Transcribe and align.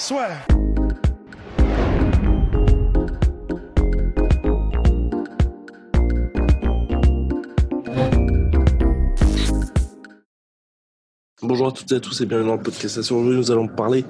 Swear. 0.00 0.30
Bonjour 11.42 11.66
à 11.66 11.72
toutes 11.72 11.92
et 11.92 11.96
à 11.96 12.00
tous 12.00 12.18
et 12.22 12.26
bienvenue 12.26 12.48
dans 12.48 12.56
le 12.56 12.62
podcast. 12.62 12.96
Aujourd'hui, 12.96 13.36
nous 13.36 13.50
allons 13.50 13.68
parler. 13.68 14.06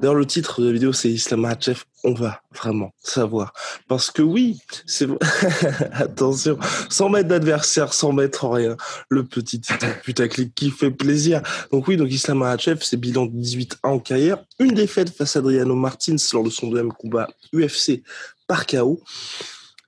D'ailleurs, 0.00 0.14
le 0.14 0.26
titre 0.26 0.60
de 0.60 0.66
la 0.66 0.72
vidéo, 0.72 0.92
c'est 0.92 1.10
Islam 1.10 1.40
Makhachev. 1.40 1.82
On 2.04 2.12
va 2.12 2.40
vraiment 2.54 2.92
savoir. 3.02 3.52
Parce 3.88 4.10
que 4.10 4.22
oui, 4.22 4.58
c'est. 4.86 5.08
Attention, 5.92 6.58
sans 6.88 7.08
mettre 7.08 7.28
d'adversaire, 7.28 7.92
sans 7.92 8.12
mettre 8.12 8.44
en 8.44 8.50
rien. 8.50 8.76
Le 9.08 9.24
petit 9.24 9.60
putaclic 10.02 10.54
qui 10.54 10.70
fait 10.70 10.90
plaisir. 10.90 11.42
Donc 11.72 11.88
oui, 11.88 11.96
donc 11.96 12.10
Islam 12.10 12.38
Makhachev, 12.38 12.80
c'est 12.82 12.96
bilan 12.96 13.26
de 13.26 13.32
18-1 13.32 13.76
en 13.82 13.98
carrière. 13.98 14.38
Une 14.58 14.74
défaite 14.74 15.10
face 15.10 15.36
à 15.36 15.38
Adriano 15.40 15.74
Martins 15.74 16.16
lors 16.32 16.44
de 16.44 16.50
son 16.50 16.68
deuxième 16.68 16.92
combat 16.92 17.28
UFC 17.52 18.02
par 18.46 18.66
KO 18.66 19.00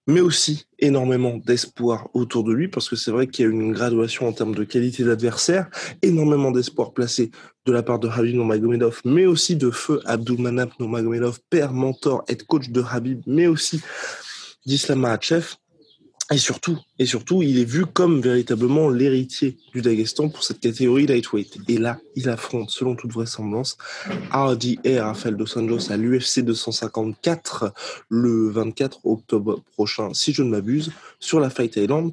mais 0.09 0.21
aussi 0.21 0.67
énormément 0.79 1.37
d'espoir 1.37 2.09
autour 2.15 2.43
de 2.43 2.53
lui, 2.53 2.67
parce 2.67 2.89
que 2.89 2.97
c'est 2.97 3.11
vrai 3.11 3.27
qu'il 3.27 3.45
y 3.45 3.49
a 3.49 3.51
une 3.51 3.73
graduation 3.73 4.27
en 4.27 4.33
termes 4.33 4.55
de 4.55 4.65
qualité 4.65 5.05
d'adversaire, 5.05 5.69
énormément 6.01 6.51
d'espoir 6.51 6.95
placé 6.95 7.31
de 7.67 7.73
la 7.73 7.83
part 7.83 7.99
de 7.99 8.09
Habib 8.09 8.35
Nurmagomedov, 8.35 9.03
mais 9.05 9.27
aussi 9.27 9.55
de 9.55 9.71
feu 9.71 10.01
Abdulmanap 10.07 10.71
Nurmagomedov, 10.81 11.39
père, 11.51 11.73
mentor, 11.73 12.25
head 12.27 12.43
coach 12.45 12.71
de 12.71 12.83
Habib, 12.91 13.23
mais 13.27 13.47
aussi 13.47 13.83
d'Islam 14.65 15.01
Makhachev. 15.01 15.57
Et 16.31 16.37
surtout, 16.37 16.79
et 16.99 17.07
surtout, 17.07 17.43
il 17.43 17.59
est 17.59 17.65
vu 17.65 17.87
comme 17.87 18.21
véritablement 18.21 18.91
l'héritier 18.91 19.57
du 19.73 19.81
Daghestan 19.81 20.29
pour 20.29 20.45
cette 20.45 20.61
catégorie 20.61 21.07
lightweight. 21.07 21.57
Et 21.69 21.79
là, 21.79 21.99
il 22.17 22.29
affronte, 22.29 22.69
selon 22.71 22.97
toute 22.97 23.13
vraisemblance, 23.13 23.79
RDA 24.31 25.07
Rafael 25.07 25.37
Dos 25.37 25.57
Anjos 25.57 25.91
à 25.91 25.97
l'UFC 25.97 26.41
254 26.41 27.73
le 28.11 28.51
24 28.51 29.01
octobre 29.05 29.63
prochain, 29.73 30.13
si 30.13 30.35
je 30.35 30.43
ne 30.43 30.51
m'abuse, 30.51 30.93
sur 31.19 31.41
la 31.41 31.49
Fight 31.49 31.77
Island. 31.77 32.13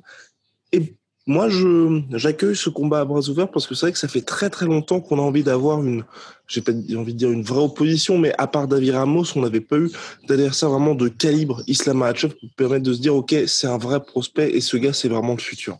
Et 0.72 0.95
moi, 1.28 1.50
je 1.50 2.02
j'accueille 2.12 2.56
ce 2.56 2.70
combat 2.70 3.00
à 3.00 3.06
bras 3.06 3.28
ouverts 3.30 3.50
parce 3.50 3.66
que 3.66 3.73
c'est 3.73 3.88
vrai 3.88 3.92
que 3.92 3.98
ça 3.98 4.08
fait 4.08 4.22
très 4.22 4.52
très 4.52 4.68
longtemps 4.68 5.02
qu'on 5.02 5.18
a 5.18 5.22
envie 5.22 5.44
d'avoir 5.44 5.81
une, 5.84 6.04
j'ai 6.48 6.62
pas 6.62 6.72
envie 6.72 7.14
de 7.14 7.18
dire 7.18 7.31
une 7.31 7.42
vraie 7.42 7.64
opposition, 7.64 8.20
mais 8.20 8.31
à 8.38 8.45
part 8.45 8.68
David 8.68 8.94
Ramos, 8.94 9.26
on 9.36 9.42
n'avait 9.42 9.62
pas 9.62 9.78
eu 9.78 9.90
d'adversaire 10.28 10.70
vraiment 10.70 10.94
de 10.94 11.08
calibre 11.08 11.64
Islam 11.66 11.98
Makhachev 11.98 12.36
pour 12.36 12.50
permettre 12.56 12.84
de 12.84 12.94
se 12.94 13.02
dire 13.02 13.16
ok, 13.16 13.34
c'est 13.48 13.66
un 13.66 13.80
vrai 13.80 14.03
prospect 14.03 14.52
et 14.52 14.62
ce 14.62 14.78
gars 14.78 14.94
c'est 14.94 15.09
vraiment 15.09 15.34
le 15.34 15.40
futur. 15.40 15.80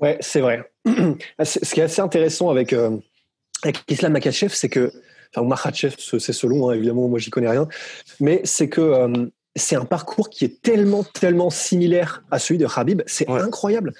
Ouais, 0.00 0.16
c'est 0.20 0.40
vrai. 0.40 0.70
Ce 1.42 1.74
qui 1.74 1.80
est 1.80 1.84
assez 1.84 2.00
intéressant 2.00 2.50
avec, 2.50 2.72
euh, 2.72 2.96
avec 3.62 3.78
Islam 3.88 4.12
Makhachev, 4.12 4.52
c'est 4.54 4.68
que, 4.68 4.92
enfin, 5.34 5.46
Makhachev, 5.46 5.94
c'est 5.98 6.32
selon, 6.32 6.68
hein, 6.68 6.74
évidemment, 6.74 7.08
moi 7.08 7.18
j'y 7.18 7.30
connais 7.30 7.48
rien, 7.50 7.66
mais 8.20 8.40
c'est 8.44 8.68
que 8.68 8.80
euh, 8.80 9.26
c'est 9.56 9.76
un 9.76 9.84
parcours 9.84 10.30
qui 10.30 10.44
est 10.44 10.62
tellement, 10.62 11.02
tellement 11.02 11.50
similaire 11.50 12.22
à 12.30 12.38
celui 12.38 12.58
de 12.58 12.66
Habib. 12.76 13.02
C'est 13.06 13.28
Ouais. 13.28 13.40
incroyable. 13.40 13.92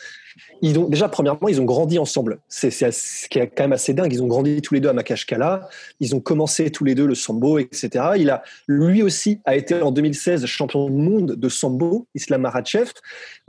Ils 0.61 0.79
ont, 0.79 0.87
déjà, 0.87 1.09
premièrement, 1.09 1.49
ils 1.49 1.61
ont 1.63 1.65
grandi 1.65 1.99
ensemble. 1.99 2.39
C'est 2.49 2.71
ce 2.71 3.27
qui 3.29 3.39
est 3.39 3.47
quand 3.49 3.65
même 3.65 3.73
assez 3.73 3.95
dingue. 3.95 4.13
Ils 4.13 4.23
ont 4.23 4.27
grandi 4.27 4.61
tous 4.61 4.75
les 4.75 4.81
deux 4.81 4.91
à 4.91 4.93
Makashkala. 4.93 5.69
Ils 6.01 6.15
ont 6.15 6.21
commencé 6.21 6.71
tous 6.71 6.85
les 6.85 6.95
deux 6.95 7.07
le 7.07 7.15
sambo, 7.15 7.59
etc. 7.59 7.89
Il 8.19 8.29
a, 8.29 8.43
lui 8.69 9.03
aussi, 9.03 9.41
a 9.47 9.57
été 9.57 9.81
en 9.81 9.91
2016 9.93 10.45
champion 10.45 10.87
du 10.91 10.93
monde 10.97 11.33
de 11.37 11.49
sambo, 11.49 12.07
Islam 12.15 12.43
Makhachev. 12.43 12.91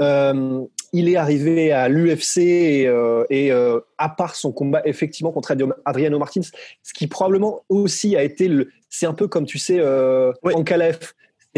Euh, 0.02 0.62
il 0.94 1.10
est 1.10 1.18
arrivé 1.18 1.74
à 1.74 1.90
l'UFC 1.90 2.38
et, 2.38 2.88
euh, 2.88 3.26
et, 3.30 3.52
euh, 3.52 3.80
à 3.98 4.08
part 4.10 4.36
son 4.36 4.54
combat 4.54 4.82
effectivement 4.86 5.32
contre 5.34 5.52
Adriano- 5.52 6.20
Martins, 6.20 6.42
ce 6.84 6.94
qui 6.94 7.08
probablement 7.08 7.64
aussi 7.68 8.16
a 8.16 8.24
été 8.24 8.48
le, 8.48 8.70
c'est 8.90 9.06
un 9.06 9.14
peu 9.14 9.28
comme 9.28 9.46
tu 9.46 9.58
sais 9.58 9.78
euh. 9.80 10.32
Ankalaev. 10.44 11.00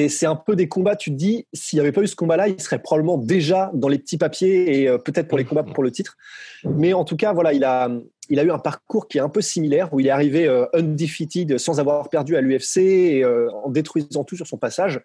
C'est 0.07 0.25
un 0.25 0.35
peu 0.35 0.55
des 0.55 0.67
combats, 0.67 0.95
tu 0.95 1.09
te 1.09 1.15
dis, 1.15 1.47
s'il 1.53 1.77
n'y 1.77 1.81
avait 1.81 1.91
pas 1.91 2.01
eu 2.01 2.07
ce 2.07 2.15
combat-là, 2.15 2.47
il 2.47 2.61
serait 2.61 2.79
probablement 2.79 3.17
déjà 3.17 3.71
dans 3.73 3.87
les 3.87 3.97
petits 3.97 4.17
papiers 4.17 4.81
et 4.81 4.87
euh, 4.87 4.97
peut-être 4.97 5.27
pour 5.27 5.37
les 5.37 5.45
combats 5.45 5.63
pour 5.63 5.83
le 5.83 5.91
titre. 5.91 6.15
Mais 6.63 6.93
en 6.93 7.03
tout 7.03 7.17
cas, 7.17 7.33
voilà, 7.33 7.53
il 7.53 7.63
a, 7.63 7.89
il 8.29 8.39
a 8.39 8.43
eu 8.43 8.51
un 8.51 8.59
parcours 8.59 9.07
qui 9.07 9.17
est 9.17 9.21
un 9.21 9.29
peu 9.29 9.41
similaire, 9.41 9.93
où 9.93 9.99
il 9.99 10.07
est 10.07 10.11
arrivé 10.11 10.47
euh, 10.47 10.65
undefeated 10.73 11.57
sans 11.57 11.79
avoir 11.79 12.09
perdu 12.09 12.35
à 12.35 12.41
l'UFC 12.41 12.77
euh, 13.23 13.49
en 13.63 13.69
détruisant 13.69 14.23
tout 14.23 14.35
sur 14.35 14.47
son 14.47 14.57
passage. 14.57 15.01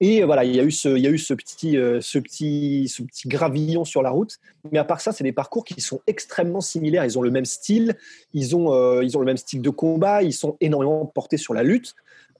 Et 0.00 0.24
voilà, 0.24 0.44
il 0.44 0.56
y 0.56 0.58
a 0.58 0.64
eu 0.64 0.70
ce, 0.72 0.88
il 0.96 1.02
y 1.02 1.06
a 1.06 1.10
eu 1.10 1.18
ce 1.18 1.32
petit, 1.32 1.76
ce 2.00 2.18
petit, 2.18 2.88
ce 2.88 3.04
petit 3.04 3.28
gravillon 3.28 3.84
sur 3.84 4.02
la 4.02 4.10
route. 4.10 4.38
Mais 4.72 4.80
à 4.80 4.84
part 4.84 5.00
ça, 5.00 5.12
c'est 5.12 5.22
des 5.22 5.32
parcours 5.32 5.64
qui 5.64 5.80
sont 5.80 6.00
extrêmement 6.08 6.60
similaires. 6.60 7.04
Ils 7.04 7.18
ont 7.20 7.22
le 7.22 7.30
même 7.30 7.44
style, 7.44 7.96
ils 8.34 8.56
ont, 8.56 9.00
ils 9.00 9.16
ont 9.16 9.20
le 9.20 9.26
même 9.26 9.36
style 9.36 9.62
de 9.62 9.70
combat, 9.70 10.24
ils 10.24 10.32
sont 10.32 10.56
énormément 10.60 11.06
portés 11.06 11.36
sur 11.36 11.54
la 11.54 11.62
lutte. 11.62 11.94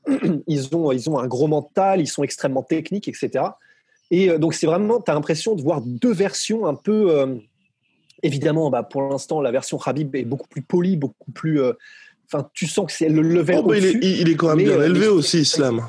Ils 0.48 0.74
ont, 0.74 0.90
ils 0.92 1.08
ont 1.08 1.18
un 1.18 1.26
gros 1.28 1.46
mental, 1.46 2.00
ils 2.00 2.06
sont 2.08 2.22
extrêmement 2.24 2.62
techniques, 2.62 3.06
etc. 3.08 3.44
Et 4.10 4.30
euh, 4.30 4.38
donc, 4.38 4.52
c'est 4.54 4.66
vraiment, 4.66 5.00
tu 5.00 5.10
as 5.10 5.14
l'impression 5.14 5.54
de 5.54 5.62
voir 5.62 5.80
deux 5.80 6.12
versions 6.12 6.66
un 6.66 6.74
peu. 6.74 7.10
euh, 7.18 7.36
évidemment, 8.22 8.68
bah, 8.70 8.82
pour 8.82 9.02
l'instant, 9.02 9.40
la 9.40 9.50
version 9.52 9.78
Habib 9.84 10.14
est 10.16 10.24
beaucoup 10.24 10.48
plus 10.48 10.62
polie, 10.62 10.96
beaucoup 10.96 11.30
plus. 11.32 11.60
euh, 11.60 11.72
Enfin, 12.26 12.48
tu 12.54 12.66
sens 12.66 12.86
que 12.86 12.92
c'est 12.92 13.08
le 13.10 13.20
level. 13.22 13.60
Oh, 13.62 13.68
mais 13.70 13.78
il, 13.78 13.86
est, 14.04 14.20
il 14.22 14.36
quand 14.36 14.48
même 14.48 14.56
Mais, 14.56 14.64
bien 14.64 14.78
euh, 14.78 14.86
élevé 14.86 15.06
aussi, 15.08 15.40
Islam. 15.40 15.86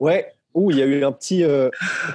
Ouais. 0.00 0.32
Ouh, 0.54 0.70
il 0.70 0.78
y 0.78 0.82
a 0.82 0.86
eu 0.86 1.04
un 1.04 1.12
petit. 1.12 1.44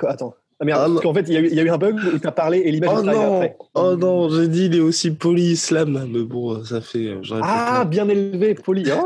Attends. 0.08 0.34
Ah 0.59 0.66
merde, 0.66 0.94
Ah 0.98 1.02
qu'en 1.02 1.13
fait, 1.13 1.22
il 1.28 1.34
y, 1.34 1.38
a 1.38 1.40
eu, 1.40 1.48
il 1.48 1.56
y 1.56 1.59
a 1.59 1.63
eu 1.63 1.69
un 1.72 1.78
bug 1.80 1.96
où 2.13 2.19
tu 2.19 2.28
as 2.28 2.31
parlé 2.31 2.59
et 2.59 2.69
l'image 2.72 2.98
Oh 3.00 3.02
non, 3.02 3.36
après. 3.38 3.58
oh 3.74 3.96
non, 3.96 4.30
j'ai 4.30 4.48
dit 4.48 4.66
il 4.66 4.75
est 4.75 4.80
aussi 4.80 5.09
poli 5.09 5.53
Islam, 5.53 6.08
mais 6.12 6.22
bon, 6.22 6.63
ça 6.63 6.81
fait. 6.81 7.16
Ah, 7.42 7.84
bien 7.86 8.08
élevé, 8.08 8.53
poli. 8.53 8.86
Oh 8.92 9.03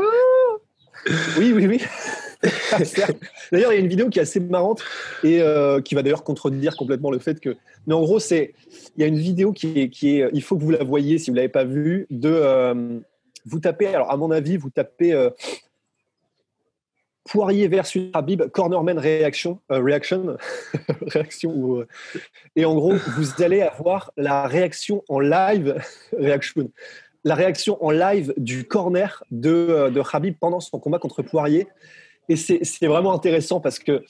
oui, 1.38 1.52
oui, 1.54 1.66
oui. 1.66 1.82
Certes. 2.84 3.18
d'ailleurs, 3.50 3.72
il 3.72 3.76
y 3.76 3.78
a 3.78 3.80
une 3.80 3.88
vidéo 3.88 4.08
qui 4.08 4.18
est 4.18 4.22
assez 4.22 4.40
marrante 4.40 4.82
et 5.24 5.40
euh, 5.40 5.80
qui 5.80 5.94
va 5.94 6.02
d'ailleurs 6.02 6.22
contredire 6.24 6.76
complètement 6.76 7.10
le 7.10 7.18
fait 7.18 7.40
que. 7.40 7.56
Mais 7.86 7.94
en 7.94 8.02
gros, 8.02 8.18
c'est 8.20 8.54
il 8.96 9.00
y 9.00 9.04
a 9.04 9.06
une 9.06 9.18
vidéo 9.18 9.52
qui 9.52 9.80
est, 9.80 9.88
qui 9.88 10.20
est. 10.20 10.28
Il 10.32 10.42
faut 10.42 10.56
que 10.56 10.62
vous 10.62 10.70
la 10.70 10.84
voyiez 10.84 11.18
si 11.18 11.30
vous 11.30 11.36
l'avez 11.36 11.48
pas 11.48 11.64
vue. 11.64 12.06
De 12.10 12.30
euh, 12.30 12.98
vous 13.46 13.60
tapez. 13.60 13.86
Alors, 13.86 14.10
à 14.10 14.16
mon 14.16 14.30
avis, 14.30 14.56
vous 14.56 14.70
tapez. 14.70 15.12
euh, 15.12 15.30
Poirier 17.28 17.66
versus 17.66 18.08
Habib, 18.12 18.44
cornerman 18.52 18.98
réaction, 18.98 19.60
reaction, 19.68 20.36
réaction 21.08 21.80
euh, 21.80 21.86
et 22.54 22.64
en 22.64 22.74
gros 22.76 22.94
vous 22.94 23.42
allez 23.42 23.62
avoir 23.62 24.12
la 24.16 24.46
réaction 24.46 25.02
en 25.08 25.18
live, 25.18 25.76
réaction, 26.16 26.70
la 27.26 27.34
réaction 27.34 27.76
en 27.84 27.90
live 27.90 28.32
du 28.36 28.64
corner 28.68 29.24
de, 29.32 29.50
euh, 29.50 29.90
de 29.90 30.00
Habib 30.12 30.36
pendant 30.40 30.60
son 30.60 30.78
combat 30.78 30.98
contre 31.00 31.22
Poirier. 31.22 31.66
Et 32.28 32.36
c'est 32.36 32.60
c'est 32.62 32.86
vraiment 32.86 33.12
intéressant 33.12 33.60
parce 33.60 33.78
que, 33.80 34.02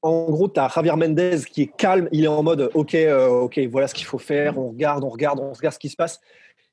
en 0.00 0.26
gros, 0.30 0.48
tu 0.48 0.60
as 0.60 0.68
Javier 0.72 0.94
Mendez 0.96 1.38
qui 1.50 1.62
est 1.62 1.72
calme, 1.76 2.08
il 2.12 2.24
est 2.24 2.28
en 2.28 2.42
mode 2.42 2.70
OK, 2.74 2.94
euh, 2.94 3.26
OK, 3.28 3.58
voilà 3.70 3.88
ce 3.88 3.94
qu'il 3.94 4.06
faut 4.06 4.18
faire, 4.18 4.58
on 4.58 4.68
regarde, 4.70 5.02
on 5.04 5.08
regarde, 5.08 5.40
on 5.40 5.52
regarde 5.52 5.74
ce 5.74 5.78
qui 5.80 5.88
se 5.88 5.96
passe. 5.96 6.20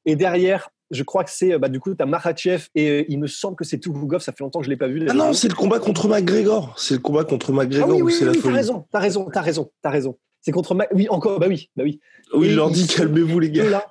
Et 0.05 0.15
derrière, 0.15 0.69
je 0.91 1.01
crois 1.03 1.23
que 1.23 1.31
c'est, 1.31 1.57
bah, 1.57 1.69
du 1.69 1.79
coup, 1.79 1.93
tu 1.95 2.01
as 2.03 2.05
Makhachev 2.05 2.67
et 2.75 2.89
euh, 2.89 3.05
il 3.09 3.19
me 3.19 3.27
semble 3.27 3.55
que 3.55 3.63
c'est 3.63 3.79
Tougugov, 3.79 4.21
ça 4.21 4.31
fait 4.31 4.43
longtemps 4.43 4.59
que 4.59 4.65
je 4.65 4.69
ne 4.69 4.73
l'ai 4.75 4.77
pas 4.77 4.87
vu. 4.87 5.05
Ah 5.09 5.13
non, 5.13 5.33
c'est 5.33 5.47
le 5.49 5.55
combat 5.55 5.79
contre 5.79 6.07
McGregor. 6.07 6.73
C'est 6.77 6.93
le 6.95 6.99
combat 6.99 7.23
contre 7.23 7.49
Ah 7.51 7.63
McGregor 7.63 7.89
oui, 7.89 8.01
où 8.01 8.05
oui, 8.05 8.13
c'est 8.13 8.25
la 8.25 8.31
oui, 8.31 8.37
t'as 8.37 8.43
folie. 8.43 8.55
raison, 8.55 8.85
t'as 8.91 8.99
raison, 8.99 9.27
t'as 9.33 9.41
raison, 9.41 9.71
t'as 9.81 9.89
raison. 9.89 10.17
C'est 10.41 10.51
contre 10.51 10.73
Ma- 10.75 10.87
Oui, 10.93 11.07
encore, 11.09 11.39
bah 11.39 11.47
oui, 11.49 11.69
bah 11.75 11.83
oui. 11.83 11.99
Il 12.41 12.55
leur 12.55 12.69
dit 12.71 12.85
calmez-vous 12.87 13.39
les 13.39 13.49
gars. 13.51 13.69
là. 13.69 13.85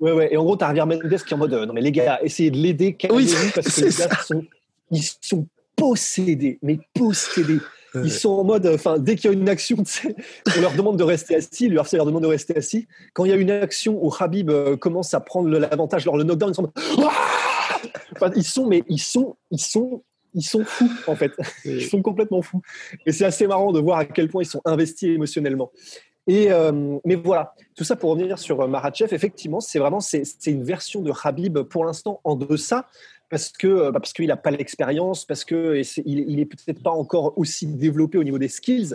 Ouais, 0.00 0.12
ouais. 0.12 0.28
Et 0.32 0.36
en 0.36 0.44
gros, 0.44 0.56
t'as 0.56 0.74
Javier 0.74 0.96
Mendes 0.96 1.08
qui 1.08 1.30
est 1.30 1.34
en 1.34 1.38
mode 1.38 1.54
euh, 1.54 1.66
non, 1.66 1.72
mais 1.72 1.80
les 1.80 1.92
gars, 1.92 2.20
essayez 2.22 2.50
de 2.50 2.56
l'aider, 2.56 2.94
calmez-vous, 2.94 3.44
Oui, 3.44 3.50
parce 3.54 3.74
que 3.74 3.80
les 3.86 3.90
gars 3.90 4.08
sont, 4.24 4.44
ils 4.90 5.02
sont 5.20 5.46
possédés, 5.74 6.58
mais 6.62 6.78
possédés. 6.94 7.60
Ils 8.04 8.12
sont 8.12 8.30
en 8.30 8.44
mode, 8.44 8.66
enfin, 8.66 8.98
dès 8.98 9.16
qu'il 9.16 9.30
y 9.30 9.34
a 9.34 9.36
une 9.36 9.48
action, 9.48 9.76
on 10.56 10.60
leur 10.60 10.72
demande 10.72 10.98
de 10.98 11.02
rester 11.02 11.36
assis, 11.36 11.68
le 11.68 11.78
RC 11.78 11.96
leur 11.96 12.04
demande 12.04 12.24
de 12.24 12.28
rester 12.28 12.56
assis. 12.56 12.86
Quand 13.14 13.24
il 13.24 13.30
y 13.30 13.32
a 13.32 13.36
une 13.36 13.50
action 13.50 13.98
où 14.04 14.12
Habib 14.18 14.50
euh, 14.50 14.76
commence 14.76 15.14
à 15.14 15.20
prendre 15.20 15.48
l'avantage 15.48 16.04
lors 16.04 16.18
le 16.18 16.24
knockdown, 16.24 16.50
ils 16.50 16.54
sont, 16.54 16.62
en 16.62 17.00
mode, 17.00 17.08
Enfin, 18.14 18.30
ils 18.36 18.44
sont, 18.44 18.66
mais 18.66 18.82
ils 18.88 19.00
sont, 19.00 19.36
ils 19.50 19.60
sont, 19.60 20.02
ils 20.34 20.42
sont 20.42 20.64
fous 20.64 20.90
en 21.06 21.16
fait. 21.16 21.32
Ils 21.64 21.86
sont 21.86 22.02
complètement 22.02 22.42
fous. 22.42 22.62
Et 23.06 23.12
c'est 23.12 23.24
assez 23.24 23.46
marrant 23.46 23.72
de 23.72 23.80
voir 23.80 23.98
à 23.98 24.04
quel 24.04 24.28
point 24.28 24.42
ils 24.42 24.46
sont 24.46 24.62
investis 24.64 25.08
émotionnellement. 25.08 25.70
Et 26.26 26.48
mais 27.04 27.14
voilà, 27.14 27.54
tout 27.76 27.84
ça 27.84 27.94
pour 27.94 28.10
revenir 28.10 28.38
sur 28.38 28.66
Marachev, 28.66 29.14
effectivement, 29.14 29.60
c'est 29.60 29.78
vraiment 29.78 30.00
c'est 30.00 30.24
une 30.46 30.64
version 30.64 31.00
de 31.00 31.12
Habib 31.24 31.60
pour 31.60 31.84
l'instant 31.84 32.20
en 32.24 32.34
deçà 32.34 32.86
parce 33.28 33.50
que 33.50 33.90
bah, 33.90 34.00
parce 34.00 34.12
qu'il 34.12 34.26
n'a 34.26 34.36
pas 34.36 34.50
l'expérience, 34.50 35.24
parce 35.24 35.44
que 35.44 35.80
il, 36.04 36.40
est 36.40 36.46
peut-être 36.46 36.82
pas 36.82 36.90
encore 36.90 37.36
aussi 37.36 37.66
développé 37.66 38.18
au 38.18 38.24
niveau 38.24 38.38
des 38.38 38.48
skills. 38.48 38.94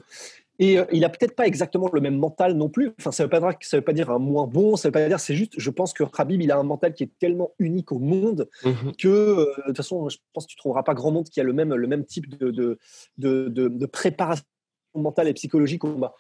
Et 0.60 0.78
euh, 0.78 0.86
il 0.92 1.04
a 1.04 1.10
peut-être 1.10 1.36
pas 1.36 1.48
exactement 1.48 1.90
le 1.92 2.02
même 2.02 2.18
mental 2.18 2.54
non 2.54 2.70
plus. 2.70 2.92
Enfin, 3.00 3.12
ça 3.12 3.26
veut 3.26 3.30
dire, 3.30 3.54
ça 3.62 3.78
veut 3.78 3.84
pas 3.84 3.94
dire 3.94 4.12
un 4.12 4.20
moins 4.20 4.46
bon. 4.46 4.76
Ça 4.76 4.90
veut 4.90 4.92
pas 4.92 5.08
dire. 5.08 5.20
C'est 5.20 5.34
juste. 5.34 5.54
Je 5.58 5.70
pense 5.72 5.92
que 5.92 6.04
Khabib, 6.04 6.40
il 6.40 6.52
a 6.52 6.58
un 6.58 6.64
mental 6.64 6.94
qui 6.94 7.04
est 7.04 7.12
tellement 7.20 7.52
unique 7.58 7.92
au 7.92 7.98
monde 7.98 8.48
mhm. 8.64 8.92
que 8.96 9.08
euh, 9.08 9.46
de 9.58 9.64
toute 9.68 9.78
façon, 9.78 10.08
je 10.08 10.18
pense 10.34 10.46
que 10.46 10.52
tu 10.52 10.58
trouveras 10.58 10.84
pas 10.84 10.94
grand 10.94 11.12
monde 11.12 11.28
qui 11.28 11.42
a 11.42 11.44
le 11.44 11.54
même 11.54 11.74
le 11.74 11.88
même 11.88 12.06
type 12.06 12.38
de 12.38 12.52
de, 12.52 12.78
de, 13.18 13.48
de, 13.50 13.86
préparation 13.88 14.46
mentale 14.94 15.30
et 15.30 15.34
psychologique 15.34 15.84
au 15.84 15.94
combat. 15.94 16.14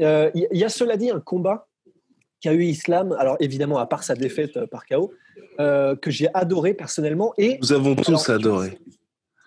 Euh, 0.00 0.30
il 0.34 0.48
y, 0.52 0.64
a 0.64 0.68
cela 0.68 0.96
dit 0.96 1.10
un 1.10 1.20
combat 1.20 1.68
qu'a 2.40 2.52
eu 2.52 2.64
Islam. 2.64 3.14
Alors 3.18 3.36
évidemment, 3.40 3.78
à 3.78 3.86
part 3.86 4.02
sa 4.02 4.14
défaite 4.14 4.64
par 4.66 4.86
KO, 4.86 5.12
que 5.58 6.10
j'ai 6.10 6.28
adoré 6.34 6.74
personnellement. 6.74 7.32
Et 7.38 7.58
nous 7.60 7.72
avons 7.72 7.94
tous 7.94 8.28
adoré. 8.28 8.78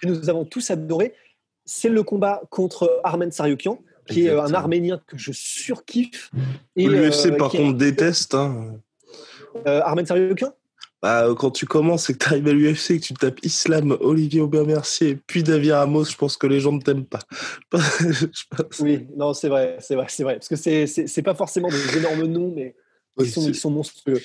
Nous 0.03 0.29
avons 0.29 0.45
tous 0.45 0.71
adoré. 0.71 1.13
C'est 1.65 1.89
le 1.89 2.03
combat 2.03 2.41
contre 2.49 3.01
Armen 3.03 3.31
Saryukian 3.31 3.79
qui 4.09 4.25
est 4.25 4.31
un 4.31 4.53
Arménien 4.53 5.01
que 5.07 5.17
je 5.17 5.31
surkiffe. 5.31 6.31
L'UFC, 6.75 7.27
euh, 7.27 7.37
par 7.37 7.51
contre, 7.51 7.77
déteste. 7.77 8.33
Hein. 8.33 8.79
Euh, 9.67 9.81
Armen 9.83 10.05
Saryukian 10.05 10.53
bah, 11.01 11.27
quand 11.37 11.51
tu 11.51 11.65
commences 11.65 12.09
et 12.09 12.13
que 12.13 12.17
tu 12.17 12.27
arrives 12.27 12.47
à 12.47 12.51
l'UFC 12.51 12.91
et 12.91 12.99
que 12.99 13.05
tu 13.05 13.13
tapes 13.13 13.39
Islam, 13.43 13.97
Olivier 14.01 14.41
Aubin-Mercier, 14.41 15.17
puis 15.27 15.43
David 15.43 15.71
Ramos, 15.71 16.05
je 16.05 16.17
pense 16.17 16.35
que 16.35 16.45
les 16.45 16.59
gens 16.59 16.73
ne 16.73 16.81
t'aiment 16.81 17.05
pas. 17.05 17.19
oui, 18.81 19.07
non, 19.15 19.33
c'est 19.33 19.47
vrai, 19.47 19.77
c'est 19.79 19.95
vrai, 19.95 20.07
c'est 20.09 20.23
vrai. 20.23 20.35
Parce 20.35 20.49
que 20.49 20.57
c'est, 20.57 20.87
c'est, 20.87 21.21
pas 21.21 21.35
forcément 21.35 21.69
des 21.69 21.97
énormes 21.97 22.25
noms, 22.25 22.51
mais 22.53 22.75
ils, 23.17 23.29
sont, 23.29 23.47
ils, 23.47 23.55
sont, 23.55 23.71
monstrueux. 23.71 24.19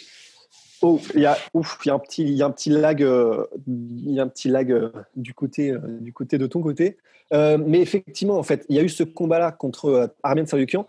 Oh, 0.83 1.01
il 1.15 1.21
y 1.21 1.27
a, 1.27 1.39
ouf, 1.55 1.79
il 1.85 1.89
y 1.89 1.91
a 1.93 1.95
un 1.95 1.99
petit, 2.01 2.23
il 2.23 2.35
y 2.35 2.43
a 2.43 2.47
un 2.47 2.51
petit 2.51 2.71
lag, 2.71 3.05
euh, 3.05 3.47
il 3.69 4.13
y 4.13 4.19
a 4.19 4.25
un 4.25 4.29
petit 4.29 4.49
lag 4.49 4.73
euh, 4.73 4.91
du 5.15 5.33
côté, 5.33 5.71
euh, 5.71 5.79
du 6.01 6.13
côté 6.13 6.39
de 6.39 6.47
ton 6.49 6.61
côté. 6.61 6.97
mais 7.31 7.81
effectivement, 7.81 8.37
en 8.37 8.43
fait, 8.43 8.67
il 8.69 8.75
y 8.75 8.81
a 8.81 8.83
eu 8.83 8.89
ce 8.89 9.05
combat-là 9.05 9.53
contre 9.53 10.13
Armen 10.25 10.47
Sarukian 10.47 10.89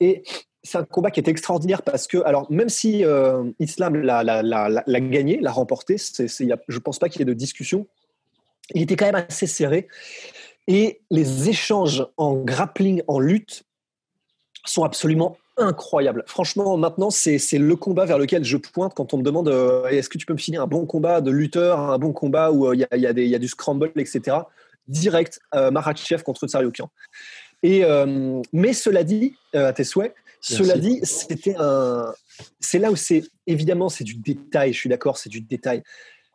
et 0.00 0.22
c'est 0.66 0.78
un 0.78 0.84
combat 0.84 1.10
qui 1.10 1.20
est 1.20 1.28
extraordinaire 1.28 1.82
parce 1.82 2.06
que, 2.06 2.18
alors, 2.24 2.50
même 2.50 2.68
si 2.68 3.04
Islam 3.58 3.96
l'a 3.96 5.00
gagné, 5.00 5.38
l'a 5.40 5.52
remporté, 5.52 5.96
je 5.96 6.78
pense 6.78 6.98
pas 6.98 7.08
qu'il 7.08 7.20
y 7.20 7.22
ait 7.22 7.26
de 7.26 7.32
discussion. 7.32 7.86
Il 8.74 8.82
était 8.82 8.96
quand 8.96 9.06
même 9.06 9.24
assez 9.28 9.46
serré 9.46 9.88
et 10.66 11.00
les 11.10 11.48
échanges 11.48 12.06
en 12.16 12.34
grappling, 12.36 13.02
en 13.06 13.20
lutte, 13.20 13.64
sont 14.64 14.82
absolument 14.82 15.36
incroyable. 15.56 16.24
Franchement, 16.26 16.76
maintenant, 16.76 17.10
c'est 17.10 17.38
le 17.52 17.76
combat 17.76 18.04
vers 18.04 18.18
lequel 18.18 18.44
je 18.44 18.56
pointe 18.56 18.92
quand 18.94 19.14
on 19.14 19.18
me 19.18 19.22
demande 19.22 19.48
euh, 19.48 19.86
est-ce 19.86 20.08
que 20.08 20.18
tu 20.18 20.26
peux 20.26 20.34
me 20.34 20.38
filer 20.38 20.58
un 20.58 20.66
bon 20.66 20.86
combat 20.86 21.20
de 21.20 21.30
lutteur, 21.30 21.78
un 21.78 21.98
bon 21.98 22.12
combat 22.12 22.50
où 22.50 22.66
euh, 22.66 22.74
il 22.74 23.00
y, 23.00 23.34
a, 23.34 23.38
du 23.38 23.48
scramble, 23.48 23.92
etc. 23.96 24.38
Direct, 24.88 25.40
euh, 25.54 25.70
Marachev 25.70 26.22
contre 26.22 26.46
Tsariokian. 26.46 26.90
Et 27.62 27.84
mais 28.52 28.72
cela 28.74 29.02
dit, 29.02 29.34
à 29.54 29.72
tes 29.72 29.82
souhaits, 29.82 30.14
cela 30.40 30.78
dit, 30.78 31.00
c'était 31.02 31.56
un. 31.58 32.12
C'est 32.60 32.78
là 32.78 32.90
où 32.90 32.96
c'est 32.96 33.24
évidemment 33.46 33.88
c'est 33.88 34.04
du 34.04 34.14
détail. 34.14 34.72
Je 34.72 34.78
suis 34.78 34.88
d'accord, 34.88 35.18
c'est 35.18 35.30
du 35.30 35.40
détail, 35.40 35.82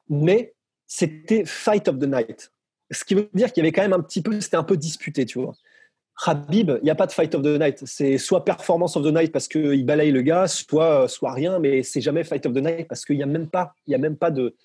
mais 0.09 0.53
c'était 0.87 1.45
fight 1.45 1.87
of 1.87 1.99
the 1.99 2.07
night. 2.07 2.51
Ce 2.91 3.05
qui 3.05 3.15
veut 3.15 3.29
dire 3.33 3.53
qu'il 3.53 3.63
y 3.63 3.65
avait 3.65 3.71
quand 3.71 3.83
même 3.83 3.93
un 3.93 4.01
petit 4.01 4.21
peu, 4.21 4.39
c'était 4.41 4.57
un 4.57 4.63
peu 4.63 4.75
disputé, 4.75 5.25
tu 5.25 5.39
vois. 5.39 5.53
Habib, 6.23 6.71
il 6.81 6.83
n'y 6.83 6.89
a 6.89 6.95
pas 6.95 7.07
de 7.07 7.11
fight 7.11 7.33
of 7.33 7.41
the 7.41 7.59
night. 7.59 7.81
C'est 7.85 8.17
soit 8.17 8.45
performance 8.45 8.95
of 8.95 9.03
the 9.03 9.13
night 9.13 9.31
parce 9.31 9.47
qu'il 9.47 9.85
balaye 9.85 10.11
le 10.11 10.21
gars, 10.21 10.47
soit, 10.47 11.07
soit 11.07 11.33
rien, 11.33 11.59
mais 11.59 11.83
c'est 11.83 12.01
jamais 12.01 12.23
fight 12.23 12.45
of 12.45 12.53
the 12.53 12.57
night 12.57 12.87
parce 12.87 13.05
qu'il 13.05 13.17
n'y 13.17 13.23
a 13.23 13.27
même 13.27 13.47
pas, 13.47 13.73
il 13.87 13.91
y 13.91 13.95
a 13.95 13.97
même 13.97 14.17
pas 14.17 14.29
de, 14.29 14.55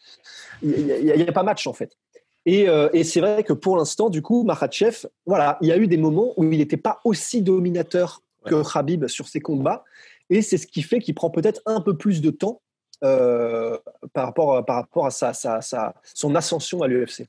il 0.62 0.86
y, 0.86 1.22
a, 1.22 1.32
pas 1.32 1.42
match 1.42 1.66
en 1.66 1.72
fait. 1.72 1.96
Et, 2.44 2.68
euh, 2.68 2.88
et 2.92 3.04
c'est 3.04 3.20
vrai 3.20 3.42
que 3.42 3.52
pour 3.52 3.76
l'instant, 3.76 4.10
du 4.10 4.22
coup, 4.22 4.42
Makhachev, 4.44 5.06
voilà, 5.24 5.58
il 5.60 5.68
y 5.68 5.72
a 5.72 5.76
eu 5.76 5.86
des 5.86 5.96
moments 5.96 6.32
où 6.36 6.44
il 6.44 6.58
n'était 6.58 6.76
pas 6.76 7.00
aussi 7.04 7.42
dominateur 7.42 8.22
que 8.46 8.76
Habib 8.76 9.06
sur 9.06 9.28
ses 9.28 9.40
combats, 9.40 9.84
et 10.30 10.42
c'est 10.42 10.58
ce 10.58 10.66
qui 10.66 10.82
fait 10.82 10.98
qu'il 10.98 11.14
prend 11.14 11.30
peut-être 11.30 11.60
un 11.66 11.80
peu 11.80 11.96
plus 11.96 12.20
de 12.20 12.30
temps 12.30 12.62
euh, 13.04 13.78
par 14.12 14.26
rapport, 14.26 14.64
par 14.64 14.76
rapport 14.76 15.06
à 15.06 15.10
sa, 15.10 15.32
sa, 15.32 15.60
sa 15.60 15.94
son 16.02 16.34
ascension 16.34 16.82
à 16.82 16.88
l'UFC. 16.88 17.28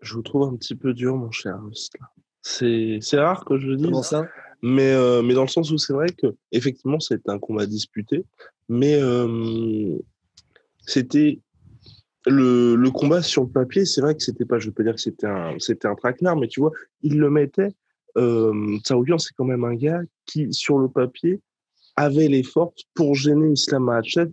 Je 0.00 0.14
vous 0.14 0.22
trouve 0.22 0.48
un 0.48 0.56
petit 0.56 0.74
peu 0.74 0.92
dur, 0.92 1.16
mon 1.16 1.30
cher. 1.30 1.58
C'est 2.42 2.98
rare 3.14 3.44
que 3.44 3.56
je 3.58 3.68
le 3.68 3.76
dise. 3.76 4.02
ça? 4.02 4.26
mais, 4.62 4.92
euh, 4.92 5.22
mais 5.22 5.34
dans 5.34 5.42
le 5.42 5.48
sens 5.48 5.70
où 5.70 5.78
c'est 5.78 5.92
vrai 5.92 6.08
que 6.10 6.34
effectivement 6.52 7.00
c'était 7.00 7.30
un 7.30 7.38
combat 7.38 7.66
disputé, 7.66 8.24
mais 8.68 8.94
euh, 9.00 9.98
c'était 10.86 11.40
le, 12.26 12.76
le, 12.76 12.90
combat 12.92 13.22
sur 13.22 13.42
le 13.42 13.48
papier. 13.48 13.84
C'est 13.84 14.00
vrai 14.00 14.14
que 14.14 14.22
c'était 14.22 14.44
pas, 14.44 14.60
je 14.60 14.70
peux 14.70 14.84
dire 14.84 14.94
que 14.94 15.00
c'était 15.00 15.26
un 15.26 15.56
c'était 15.58 15.88
un 15.88 15.96
traquenard, 15.96 16.36
mais 16.36 16.46
tu 16.46 16.60
vois, 16.60 16.70
il 17.02 17.18
le 17.18 17.30
mettait. 17.30 17.74
Euh, 18.18 18.78
c'est 18.84 19.34
quand 19.36 19.44
même 19.44 19.64
un 19.64 19.74
gars 19.74 20.00
qui 20.26 20.52
sur 20.52 20.78
le 20.78 20.88
papier 20.88 21.40
avait 21.96 22.28
les 22.28 22.42
forces 22.42 22.82
pour 22.94 23.14
gêner 23.14 23.52
Islam 23.52 23.84
Makhachev 23.84 24.30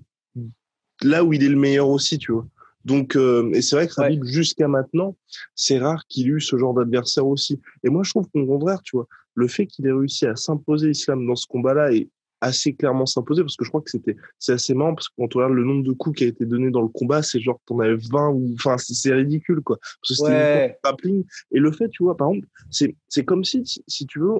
là 1.01 1.23
où 1.23 1.33
il 1.33 1.43
est 1.43 1.49
le 1.49 1.55
meilleur 1.55 1.89
aussi, 1.89 2.17
tu 2.17 2.31
vois. 2.31 2.47
Donc, 2.85 3.15
euh, 3.15 3.51
et 3.53 3.61
c'est 3.61 3.75
vrai 3.75 3.87
que 3.87 3.93
Khabib, 3.93 4.23
jusqu'à 4.23 4.67
maintenant, 4.67 5.15
c'est 5.53 5.79
rare 5.79 6.05
qu'il 6.07 6.27
ait 6.27 6.31
eu 6.31 6.41
ce 6.41 6.57
genre 6.57 6.73
d'adversaire 6.73 7.27
aussi. 7.27 7.59
Et 7.83 7.89
moi, 7.89 8.03
je 8.03 8.11
trouve 8.11 8.27
qu'au 8.29 8.45
contraire, 8.45 8.81
tu 8.81 8.95
vois, 8.95 9.07
le 9.35 9.47
fait 9.47 9.67
qu'il 9.67 9.85
ait 9.87 9.91
réussi 9.91 10.25
à 10.25 10.35
s'imposer 10.35 10.89
Islam 10.89 11.25
dans 11.27 11.35
ce 11.35 11.45
combat-là 11.47 11.91
et 11.93 12.09
assez 12.41 12.73
clairement 12.73 13.05
s'imposer, 13.05 13.41
parce 13.41 13.55
que 13.55 13.65
je 13.65 13.69
crois 13.69 13.81
que 13.81 13.89
c'était, 13.89 14.15
c'est 14.37 14.53
assez 14.53 14.73
marrant, 14.73 14.95
parce 14.95 15.09
que 15.09 15.13
quand 15.17 15.35
on 15.35 15.39
regarde 15.39 15.53
le 15.53 15.63
nombre 15.63 15.83
de 15.83 15.91
coups 15.91 16.19
qui 16.19 16.23
a 16.23 16.27
été 16.27 16.45
donné 16.45 16.71
dans 16.71 16.81
le 16.81 16.87
combat, 16.87 17.21
c'est 17.21 17.39
genre, 17.39 17.59
t'en 17.65 17.79
avais 17.79 17.95
20 17.95 18.29
ou, 18.29 18.53
enfin, 18.55 18.77
c'est 18.77 19.13
ridicule, 19.13 19.61
quoi. 19.61 19.77
Parce 19.77 20.09
que 20.09 20.25
c'était 20.25 20.79
ouais. 21.03 21.25
Et 21.51 21.59
le 21.59 21.71
fait, 21.71 21.89
tu 21.89 22.03
vois, 22.03 22.15
par 22.15 22.29
exemple, 22.29 22.47
c'est, 22.69 22.95
c'est 23.07 23.25
comme 23.25 23.43
si, 23.43 23.63
si 23.87 24.05
tu 24.05 24.19
veux, 24.19 24.33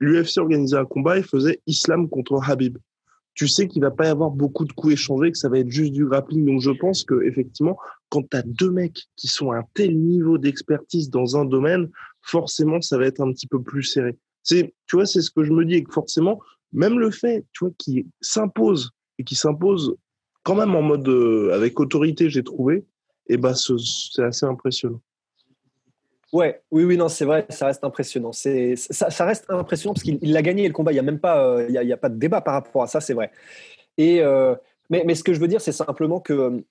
l'UFC 0.00 0.38
organisait 0.38 0.76
un 0.76 0.84
combat 0.84 1.18
et 1.18 1.22
faisait 1.22 1.60
Islam 1.66 2.08
contre 2.08 2.40
Habib 2.48 2.78
tu 3.34 3.48
sais 3.48 3.68
qu'il 3.68 3.80
va 3.80 3.90
pas 3.90 4.06
y 4.06 4.08
avoir 4.08 4.30
beaucoup 4.30 4.64
de 4.64 4.72
coups 4.72 4.92
échangés, 4.92 5.32
que 5.32 5.38
ça 5.38 5.48
va 5.48 5.58
être 5.58 5.70
juste 5.70 5.92
du 5.92 6.04
grappling. 6.04 6.44
Donc 6.44 6.60
je 6.60 6.70
pense 6.70 7.04
que 7.04 7.22
effectivement, 7.22 7.78
quand 8.08 8.28
tu 8.28 8.36
as 8.36 8.42
deux 8.42 8.70
mecs 8.70 9.06
qui 9.16 9.28
sont 9.28 9.50
à 9.50 9.58
un 9.58 9.64
tel 9.72 9.98
niveau 9.98 10.36
d'expertise 10.38 11.08
dans 11.08 11.38
un 11.38 11.44
domaine, 11.44 11.88
forcément 12.22 12.80
ça 12.80 12.98
va 12.98 13.06
être 13.06 13.20
un 13.20 13.32
petit 13.32 13.46
peu 13.46 13.62
plus 13.62 13.82
serré. 13.84 14.18
C'est, 14.42 14.74
tu 14.86 14.96
vois, 14.96 15.06
c'est 15.06 15.22
ce 15.22 15.30
que 15.30 15.42
je 15.42 15.52
me 15.52 15.64
dis 15.64 15.76
et 15.76 15.84
que 15.84 15.92
forcément, 15.92 16.40
même 16.72 16.98
le 16.98 17.10
fait, 17.10 17.44
tu 17.52 17.64
vois, 17.64 17.74
qui 17.78 18.06
s'impose 18.20 18.90
et 19.18 19.24
qui 19.24 19.34
s'impose 19.34 19.96
quand 20.42 20.54
même 20.54 20.74
en 20.74 20.82
mode 20.82 21.08
euh, 21.08 21.52
avec 21.52 21.78
autorité, 21.80 22.30
j'ai 22.30 22.42
trouvé, 22.42 22.76
et 23.28 23.34
eh 23.34 23.36
ben 23.36 23.54
c'est 23.54 24.22
assez 24.22 24.46
impressionnant. 24.46 25.00
Ouais, 26.32 26.62
oui, 26.70 26.84
oui, 26.84 26.96
non, 26.96 27.08
c'est 27.08 27.24
vrai, 27.24 27.44
ça 27.48 27.66
reste 27.66 27.82
impressionnant. 27.82 28.32
C'est, 28.32 28.76
ça, 28.76 29.24
reste 29.24 29.46
impressionnant 29.48 29.94
parce 29.94 30.04
qu'il 30.04 30.18
l'a 30.32 30.42
gagné 30.42 30.66
le 30.66 30.72
combat. 30.72 30.92
Il 30.92 30.94
n'y 30.94 31.00
a 31.00 31.02
même 31.02 31.18
pas, 31.18 31.44
euh, 31.44 31.66
il 31.68 31.74
y 31.74 31.92
a, 31.92 31.96
pas 31.96 32.08
de 32.08 32.18
débat 32.18 32.40
par 32.40 32.54
rapport 32.54 32.84
à 32.84 32.86
ça, 32.86 33.00
c'est 33.00 33.14
vrai. 33.14 33.32
Et 33.98 34.22
euh, 34.22 34.54
mais, 34.90 35.02
mais, 35.04 35.16
ce 35.16 35.24
que 35.24 35.34
je 35.34 35.40
veux 35.40 35.48
dire, 35.48 35.60
c'est 35.60 35.72
simplement 35.72 36.20
que 36.20 36.62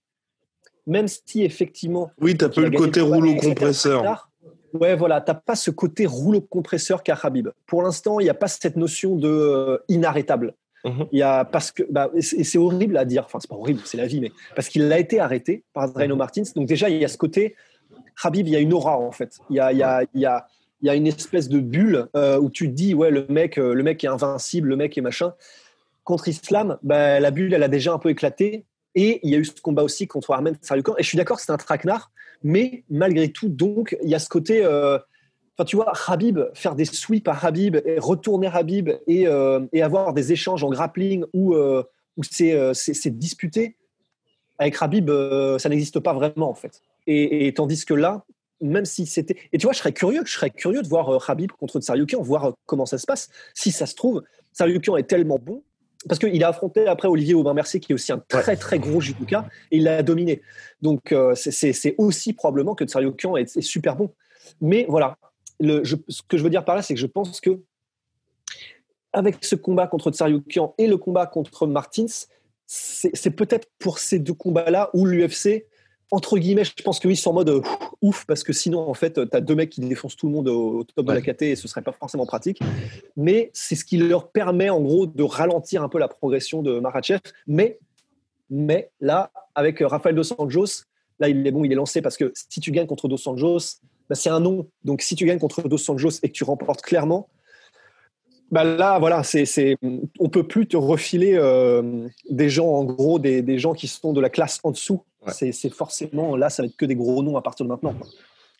même 0.88 1.08
si 1.08 1.44
effectivement. 1.44 2.10
Oui, 2.22 2.38
tu 2.38 2.46
n'as 2.46 2.50
pas 2.50 2.62
le 2.62 2.72
côté 2.72 3.01
rouleau 3.01 3.36
compresseur. 3.36 4.28
Ouais, 4.73 4.95
voilà, 4.95 5.21
tu 5.21 5.31
n'as 5.31 5.35
pas 5.35 5.55
ce 5.55 5.71
côté 5.71 6.05
rouleau 6.05 6.41
compresseur 6.41 7.03
qu'a 7.03 7.17
Habib. 7.21 7.49
Pour 7.65 7.83
l'instant, 7.83 8.19
il 8.19 8.23
n'y 8.23 8.29
a 8.29 8.35
pas 8.35 8.47
cette 8.47 8.75
notion 8.75 9.15
de 9.15 9.81
inarrêtable. 9.88 10.53
Mhm. 10.85 11.07
Il 11.11 11.19
y 11.19 11.23
a 11.23 11.43
parce 11.43 11.71
que 11.71 11.83
bah, 11.89 12.09
et 12.13 12.21
c'est 12.21 12.57
horrible 12.57 12.97
à 12.97 13.05
dire. 13.05 13.23
Enfin, 13.25 13.39
c'est 13.41 13.49
pas 13.49 13.55
horrible, 13.55 13.81
c'est 13.85 13.97
la 13.97 14.05
vie, 14.05 14.21
mais 14.21 14.31
parce 14.55 14.69
qu'il 14.69 14.91
a 14.91 14.99
été 14.99 15.19
arrêté 15.19 15.63
par 15.73 15.91
Drano 15.91 16.15
mhm. 16.15 16.19
Martins. 16.19 16.43
Donc 16.55 16.67
déjà, 16.67 16.89
il 16.89 16.97
y 16.97 17.05
a 17.05 17.07
ce 17.07 17.17
côté 17.17 17.55
Habib, 18.23 18.47
il 18.47 18.53
y 18.53 18.55
a 18.55 18.59
une 18.59 18.73
aura 18.73 18.97
en 18.97 19.11
fait. 19.11 19.38
Il 19.49 19.55
y 19.55 19.59
a, 19.59 19.71
il 19.71 19.77
y 19.77 19.83
a, 19.83 20.03
il 20.13 20.21
y 20.21 20.25
a, 20.25 20.47
il 20.81 20.88
y 20.88 20.89
a 20.89 20.95
une 20.95 21.07
espèce 21.07 21.49
de 21.49 21.59
bulle 21.59 22.07
euh, 22.15 22.39
où 22.39 22.49
tu 22.49 22.67
te 22.67 22.73
dis 22.73 22.93
ouais 22.93 23.11
le 23.11 23.25
mec, 23.29 23.57
euh, 23.57 23.73
le 23.73 23.83
mec 23.83 24.03
est 24.03 24.07
invincible, 24.07 24.69
le 24.69 24.75
mec 24.75 24.97
est 24.97 25.01
machin. 25.01 25.33
Contre 26.03 26.27
Islam, 26.27 26.77
bah, 26.81 27.19
la 27.19 27.31
bulle 27.31 27.53
elle 27.53 27.63
a 27.63 27.67
déjà 27.67 27.93
un 27.93 27.99
peu 27.99 28.09
éclaté 28.09 28.65
et 28.95 29.19
il 29.23 29.31
y 29.31 29.35
a 29.35 29.38
eu 29.38 29.45
ce 29.45 29.61
combat 29.61 29.83
aussi 29.83 30.07
contre 30.07 30.31
Armen 30.31 30.57
Sarukan. 30.61 30.95
Et 30.97 31.03
je 31.03 31.07
suis 31.07 31.17
d'accord, 31.17 31.39
c'est 31.39 31.51
un 31.51 31.57
traquenard, 31.57 32.11
mais 32.43 32.84
malgré 32.89 33.29
tout, 33.31 33.50
donc 33.50 33.98
il 34.03 34.10
y 34.10 34.15
a 34.15 34.19
ce 34.19 34.29
côté. 34.29 34.63
Euh, 34.63 34.98
enfin, 35.58 35.65
tu 35.65 35.75
vois, 35.75 35.93
Habib, 36.08 36.39
faire 36.53 36.75
des 36.75 36.86
sweeps 36.86 37.27
à 37.27 37.46
Habib, 37.46 37.77
et 37.86 38.00
retourner 38.00 38.48
Habib 38.48 38.89
et, 39.08 39.25
et 39.74 39.81
avoir 39.81 40.13
des 40.13 40.31
échanges 40.31 40.63
en 40.63 40.69
grappling 40.69 41.25
où, 41.34 41.55
où 41.55 42.24
c'est 42.24 43.17
disputé, 43.17 43.75
avec 44.58 44.75
Habib, 44.81 45.10
ça 45.58 45.69
n'existe 45.69 46.00
pas 46.00 46.13
vraiment 46.13 46.50
en 46.50 46.55
fait. 46.55 46.81
Et, 47.12 47.51
tandis 47.55 47.86
que 47.86 47.96
là, 47.96 48.24
même 48.62 48.86
si 48.86 49.05
c'était. 49.05 49.36
Et 49.51 49.58
tu 49.58 49.65
vois, 49.65 49.74
je 49.74 49.79
serais 49.79 49.93
curieux, 49.93 50.22
je 50.25 50.31
serais 50.31 50.51
curieux 50.51 50.81
de 50.81 50.88
voir 50.88 51.10
euh, 51.10 51.17
Habib 51.27 51.51
contre 51.51 51.79
Tsaryukian, 51.79 52.22
voir 52.22 52.46
euh, 52.46 52.51
comment 52.65 52.86
ça 52.86 52.98
se 52.98 53.05
passe. 53.05 53.29
Si 53.55 53.72
ça 53.72 53.86
se 53.86 53.96
trouve, 53.96 54.24
Tsaryukian 54.53 54.98
est 54.98 55.03
tellement 55.03 55.39
bon. 55.39 55.63
Parce 56.08 56.18
qu'il 56.18 56.44
a 56.44 56.48
affronté 56.48 56.88
après 56.88 57.08
Olivier 57.10 57.34
Aubin-Mercier, 57.34 57.79
qui 57.79 57.91
est 57.91 57.96
aussi 57.96 58.12
un 58.13 58.24
très 58.27 58.56
très 58.56 58.79
gros 58.79 59.01
judoka, 59.01 59.46
et 59.72 59.77
il 59.77 59.84
l'a 59.84 60.01
dominé. 60.01 60.41
Donc 60.82 61.12
euh, 61.12 61.36
c'est 61.36 61.96
aussi 61.98 62.34
probablement 62.34 62.74
que 62.74 62.86
Tsaryukian 62.86 63.36
est, 63.36 63.58
est, 63.58 63.62
super 63.62 63.98
bon. 63.98 64.13
Mais 64.62 64.86
voilà, 64.88 65.18
le, 65.60 65.84
ce 65.84 66.22
que 66.27 66.38
je 66.38 66.44
veux 66.44 66.50
dire 66.50 66.63
par 66.63 66.75
là, 66.75 66.82
c'est 66.82 66.94
que 66.94 67.00
je 67.00 67.06
pense 67.06 67.41
que 67.41 67.60
avec 69.12 69.44
ce 69.44 69.56
combat 69.56 69.88
contre 69.88 70.12
Tsaryukian 70.12 70.74
et 70.77 70.88
le 70.88 70.98
combat 70.98 71.25
contre 71.25 71.68
Martins, 71.68 72.06
c'est 72.65 73.32
peut-être 73.32 73.68
pour 73.79 73.98
ces 73.98 74.20
deux 74.20 74.34
combats-là 74.34 74.91
où 74.94 75.06
l'UFC, 75.06 75.65
entre 76.12 76.38
guillemets, 76.38 76.63
je 76.63 76.84
pense 76.84 77.00
que 77.00 77.08
oui, 77.08 77.16
sont 77.16 77.32
en 77.32 77.34
mode 77.34 77.62
ouf, 78.01 78.25
parce 78.25 78.44
que 78.44 78.54
sinon, 78.54 78.89
en 78.89 78.94
fait, 78.94 79.13
tu 79.13 79.38
as 79.38 79.42
deux 79.42 79.56
mecs 79.56 79.70
qui 79.70 79.82
défoncent 79.82 80.16
tout 80.16 80.28
le 80.28 80.34
monde 80.34 80.48
au, 80.48 80.84
top 80.84 81.06
de 81.06 81.13
la 81.13 81.22
KT 81.22 81.44
et 81.44 81.56
ce 81.56 81.68
serait 81.68 81.82
pas 81.82 81.92
forcément 81.92 82.25
pratique. 82.25 82.60
Mais 83.16 83.51
c'est 83.54 83.75
ce 83.75 83.86
qui 83.86 83.98
leur 83.98 84.30
permet, 84.30 84.70
en 84.70 84.82
gros, 84.82 85.06
de 85.06 85.24
ralentir 85.24 85.84
un 85.84 85.89
peu 85.89 86.00
la 86.00 86.08
progression 86.08 86.62
de 86.63 86.80
Marachev. 86.80 87.20
Mais, 87.48 87.78
mais 88.50 88.89
là, 89.01 89.32
avec 89.54 89.80
Rafael 89.82 90.16
Dos 90.16 90.34
Anjos, 90.39 90.86
là, 91.20 91.30
il 91.30 91.46
est 91.46 91.51
bon, 91.51 91.63
il 91.63 91.72
est 91.72 91.75
lancé 91.75 92.01
parce 92.01 92.18
que 92.18 92.32
si 92.34 92.60
tu 92.60 92.72
gagnes 92.72 92.88
contre 92.88 93.08
Dos 93.08 93.28
Anjos, 93.28 93.82
bah, 94.10 94.16
c'est 94.16 94.30
un 94.30 94.39
nom. 94.39 94.68
Donc, 94.84 95.04
si 95.04 95.16
tu 95.16 95.25
gagnes 95.25 95.39
contre 95.39 95.68
Dos 95.68 95.92
Anjos 95.92 96.20
et 96.24 96.30
que 96.30 96.34
tu 96.34 96.44
remportes 96.44 96.82
clairement, 96.82 97.30
bah 98.51 98.63
là, 98.63 98.98
voilà, 98.98 99.22
c'est, 99.22 99.46
c'est, 99.46 99.75
on 100.20 100.30
peut 100.30 100.48
plus 100.48 100.66
te 100.66 100.75
refiler 100.75 101.34
euh, 101.36 102.08
des 102.32 102.50
gens, 102.50 102.68
en 102.68 102.84
gros, 102.84 103.20
des, 103.20 103.44
des, 103.44 103.60
gens 103.60 103.74
qui 103.74 103.88
sont 103.88 104.12
de 104.12 104.20
la 104.20 104.32
classe 104.32 104.60
en 104.63 104.72
dessous. 104.72 105.04
C'est, 105.27 105.51
c'est, 105.51 105.69
forcément, 105.69 106.35
là, 106.35 106.49
ça 106.49 106.63
va 106.63 106.67
être 106.67 106.77
que 106.77 106.85
des 106.85 106.95
gros 106.95 107.21
noms 107.21 107.38
à 107.38 107.41
partir 107.41 107.65
de 107.65 107.69
maintenant. 107.69 107.95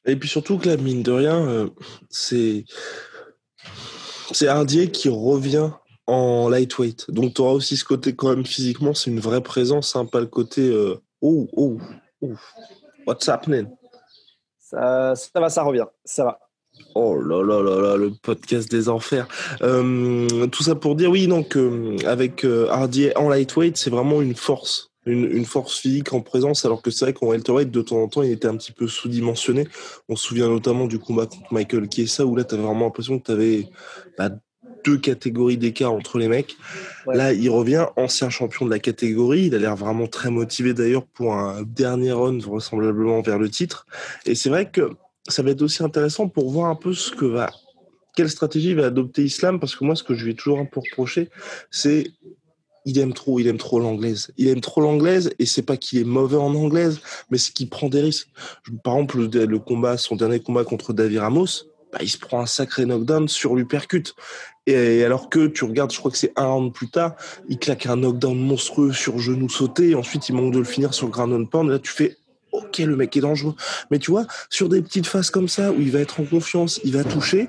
Et 0.06 0.16
puis 0.16 0.30
surtout 0.30 0.58
que 0.58 0.68
la 0.68 0.78
mine 0.78 1.04
de 1.04 1.12
rien, 1.12 1.48
euh, 1.48 1.70
c'est, 2.10 2.66
c'est 4.32 4.48
Hardier 4.48 4.92
qui 4.92 5.10
revient 5.10 5.72
en 6.06 6.50
lightweight. 6.50 7.12
Donc 7.12 7.36
tu 7.36 7.42
auras 7.42 7.54
aussi 7.54 7.78
ce 7.78 7.84
côté 7.84 8.16
quand 8.16 8.30
même 8.30 8.46
physiquement, 8.46 8.94
c'est 8.94 9.10
une 9.10 9.20
vraie 9.20 9.42
présence, 9.42 9.96
hein, 9.96 10.06
pas 10.06 10.20
le 10.20 10.28
côté 10.28 10.62
euh, 10.62 10.96
oh, 11.22 11.48
oh, 11.54 11.78
oh, 12.22 12.34
what's 13.06 13.28
happening? 13.30 13.68
Ça, 14.60 15.16
ça 15.16 15.40
va, 15.40 15.50
ça 15.50 15.64
revient, 15.64 15.86
ça 16.04 16.24
va. 16.26 16.40
Oh 16.96 17.20
là 17.20 17.44
là 17.44 17.62
là 17.62 17.82
là, 17.82 17.98
le 17.98 18.12
podcast 18.12 18.70
des 18.72 18.90
enfers. 18.90 19.28
Euh, 19.62 20.48
tout 20.48 20.64
ça 20.64 20.76
pour 20.76 20.96
dire, 20.96 21.10
oui, 21.10 21.28
donc 21.28 21.56
euh, 21.58 21.98
avec 22.06 22.46
euh, 22.46 22.68
Hardy 22.70 23.10
en 23.16 23.30
lightweight, 23.30 23.78
c'est 23.78 23.90
vraiment 23.90 24.22
une 24.22 24.36
force, 24.36 24.89
une, 25.06 25.46
force 25.46 25.80
physique 25.80 26.14
en 26.14 26.22
présence, 26.22 26.66
alors 26.66 26.82
que 26.82 26.92
c'est 26.92 27.06
vrai 27.06 27.14
qu'en 27.14 27.28
welterweight, 27.28 27.72
de 27.72 27.82
temps 27.82 28.02
en 28.02 28.08
temps, 28.08 28.24
il 28.24 28.32
était 28.32 28.48
un 28.48 28.58
petit 28.58 28.72
peu 28.72 28.88
sous-dimensionné. 28.88 29.68
On 30.08 30.16
se 30.16 30.28
souvient 30.28 30.48
notamment 30.48 30.88
du 30.88 31.00
combat 31.00 31.26
contre 31.26 31.54
Michael 31.54 31.88
Chiesa, 31.92 32.26
où 32.26 32.36
là, 32.36 32.44
tu 32.44 32.56
avais 32.56 32.64
vraiment 32.64 32.86
l'impression 32.86 33.20
que 33.20 33.26
tu 33.26 33.32
avais 33.32 33.68
bah, 34.18 34.30
deux 34.84 34.98
catégories 34.98 35.58
d'écart 35.58 35.94
entre 35.94 36.18
les 36.18 36.28
mecs. 36.28 36.56
Là, 37.08 37.34
il 37.34 37.50
revient 37.50 37.88
ancien 37.96 38.30
champion 38.30 38.66
de 38.66 38.72
la 38.72 38.80
catégorie. 38.80 39.46
Il 39.48 39.56
a 39.56 39.58
l'air 39.58 39.76
vraiment 39.76 40.08
très 40.08 40.30
motivé 40.30 40.74
d'ailleurs 40.74 41.06
pour 41.06 41.34
un 41.34 41.64
dernier 41.64 42.12
run 42.12 42.38
vraisemblablement 42.40 43.22
vers 43.22 43.40
le 43.40 43.50
titre. 43.50 43.86
Et 44.26 44.36
c'est 44.36 44.50
vrai 44.50 44.70
que 44.70 44.92
ça 45.28 45.44
va 45.44 45.52
être 45.52 45.62
aussi 45.62 45.84
intéressant 45.84 46.28
pour 46.28 46.50
voir 46.50 46.70
un 46.70 46.76
peu 46.76 46.94
ce 46.94 47.12
que 47.12 47.26
va, 47.26 47.50
quelle 48.16 48.30
stratégie 48.30 48.74
va 48.74 48.88
adopter 48.88 49.24
Islam, 49.24 49.60
parce 49.60 49.76
que 49.76 49.84
moi, 49.84 49.96
ce 49.96 50.04
que 50.04 50.14
je 50.14 50.26
lui 50.26 50.32
ai 50.32 50.36
toujours 50.36 50.60
un 50.60 50.66
peu 50.66 50.80
reproché, 50.80 51.30
c'est 51.72 52.12
il 52.90 53.00
aime 53.00 53.14
trop, 53.14 53.40
il 53.40 53.48
aime 53.48 53.58
trop 53.58 53.80
l'anglaise. 53.80 54.32
Il 54.38 54.48
aime 54.48 54.62
trop 54.62 54.82
l'anglaise 54.82 55.32
et 55.40 55.46
c'est 55.46 55.62
pas 55.62 55.78
qu'il 55.78 56.00
est 56.00 56.04
mauvais 56.04 56.38
en 56.38 56.54
anglaise, 56.56 57.00
mais 57.30 57.38
c'est 57.38 57.54
qu'il 57.54 57.70
prend 57.70 57.90
des 57.90 58.02
risques. 58.02 58.30
Par 58.84 58.96
exemple, 58.96 59.28
le, 59.32 59.60
combat, 59.60 59.98
son 59.98 60.16
dernier 60.16 60.40
combat 60.40 60.64
contre 60.64 60.94
David 60.94 61.20
Ramos, 61.20 61.66
bah, 61.92 62.00
il 62.02 62.10
se 62.10 62.18
prend 62.18 62.42
un 62.42 62.46
sacré 62.46 62.86
knockdown 62.86 63.28
sur 63.28 63.56
l'uppercut. 63.56 64.14
Et 64.66 65.04
alors 65.04 65.30
que 65.30 65.48
tu 65.48 65.64
regardes, 65.64 65.92
je 65.92 65.98
crois 65.98 66.12
que 66.12 66.18
c'est 66.18 66.34
un 66.36 66.46
round 66.46 66.74
plus 66.74 66.90
tard, 66.90 67.16
il 67.48 67.58
claque 67.58 67.86
un 67.88 67.96
knockdown 67.96 68.38
monstrueux 68.38 68.94
sur 68.94 69.18
genou 69.18 69.50
sauté, 69.50 69.90
et 69.90 69.96
ensuite 69.96 70.30
il 70.30 70.36
manque 70.36 70.54
de 70.54 70.60
le 70.60 70.64
finir 70.64 70.94
sur 70.94 71.10
ground 71.10 71.34
and 71.34 71.46
pound. 71.46 71.70
là, 71.70 71.80
tu 71.80 71.92
fais 71.92 72.18
ok, 72.52 72.80
le 72.80 72.96
mec 72.96 73.16
est 73.16 73.22
dangereux. 73.22 73.56
Mais 73.92 74.00
tu 74.00 74.12
vois, 74.12 74.26
sur 74.50 74.70
des 74.70 74.82
petites 74.82 75.08
phases 75.08 75.30
comme 75.30 75.48
ça, 75.48 75.72
où 75.72 75.80
il 75.80 75.92
va 75.92 76.00
être 76.00 76.20
en 76.20 76.26
confiance, 76.26 76.80
il 76.84 76.94
va 76.94 77.04
toucher, 77.04 77.48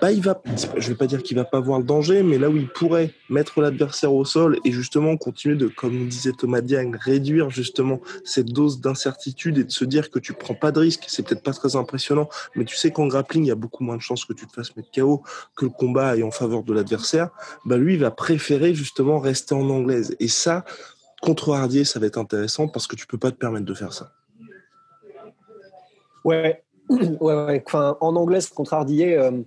bah, 0.00 0.12
il 0.12 0.22
va, 0.22 0.40
je 0.76 0.88
vais 0.88 0.94
pas 0.94 1.06
dire 1.06 1.22
qu'il 1.22 1.36
va 1.36 1.44
pas 1.44 1.60
voir 1.60 1.78
le 1.78 1.84
danger, 1.84 2.22
mais 2.22 2.36
là 2.38 2.50
où 2.50 2.56
il 2.56 2.68
pourrait 2.68 3.12
mettre 3.30 3.60
l'adversaire 3.60 4.12
au 4.12 4.24
sol 4.24 4.58
et 4.64 4.72
justement 4.72 5.16
continuer 5.16 5.56
de, 5.56 5.68
comme 5.68 6.08
disait 6.08 6.32
Thomas 6.32 6.60
Diagne, 6.60 6.96
réduire 7.00 7.50
justement 7.50 8.00
cette 8.24 8.48
dose 8.48 8.80
d'incertitude 8.80 9.58
et 9.58 9.64
de 9.64 9.70
se 9.70 9.84
dire 9.84 10.10
que 10.10 10.18
tu 10.18 10.32
prends 10.32 10.54
pas 10.54 10.72
de 10.72 10.80
risque, 10.80 11.04
c'est 11.08 11.26
peut-être 11.26 11.42
pas 11.42 11.52
très 11.52 11.76
impressionnant, 11.76 12.28
mais 12.54 12.64
tu 12.64 12.76
sais 12.76 12.90
qu'en 12.90 13.06
grappling, 13.06 13.44
il 13.44 13.48
y 13.48 13.52
a 13.52 13.56
beaucoup 13.56 13.84
moins 13.84 13.96
de 13.96 14.02
chances 14.02 14.24
que 14.24 14.32
tu 14.32 14.46
te 14.46 14.52
fasses 14.52 14.76
mettre 14.76 14.90
KO 14.94 15.22
que 15.56 15.64
le 15.64 15.70
combat 15.70 16.10
aille 16.10 16.22
en 16.22 16.30
faveur 16.30 16.64
de 16.64 16.72
l'adversaire, 16.72 17.30
bah, 17.64 17.76
lui, 17.76 17.94
il 17.94 18.00
va 18.00 18.10
préférer 18.10 18.74
justement 18.74 19.18
rester 19.20 19.54
en 19.54 19.68
anglaise. 19.70 20.16
Et 20.20 20.28
ça, 20.28 20.64
contre 21.22 21.54
Hardier, 21.54 21.84
ça 21.84 22.00
va 22.00 22.06
être 22.06 22.18
intéressant 22.18 22.68
parce 22.68 22.86
que 22.86 22.96
tu 22.96 23.06
peux 23.06 23.18
pas 23.18 23.30
te 23.30 23.36
permettre 23.36 23.64
de 23.64 23.74
faire 23.74 23.92
ça. 23.92 24.12
Ouais, 26.24 26.62
ouais, 26.88 27.64
en 27.72 28.16
anglais, 28.16 28.40
contre 28.54 28.74
Hardier, 28.74 29.16
euh, 29.16 29.42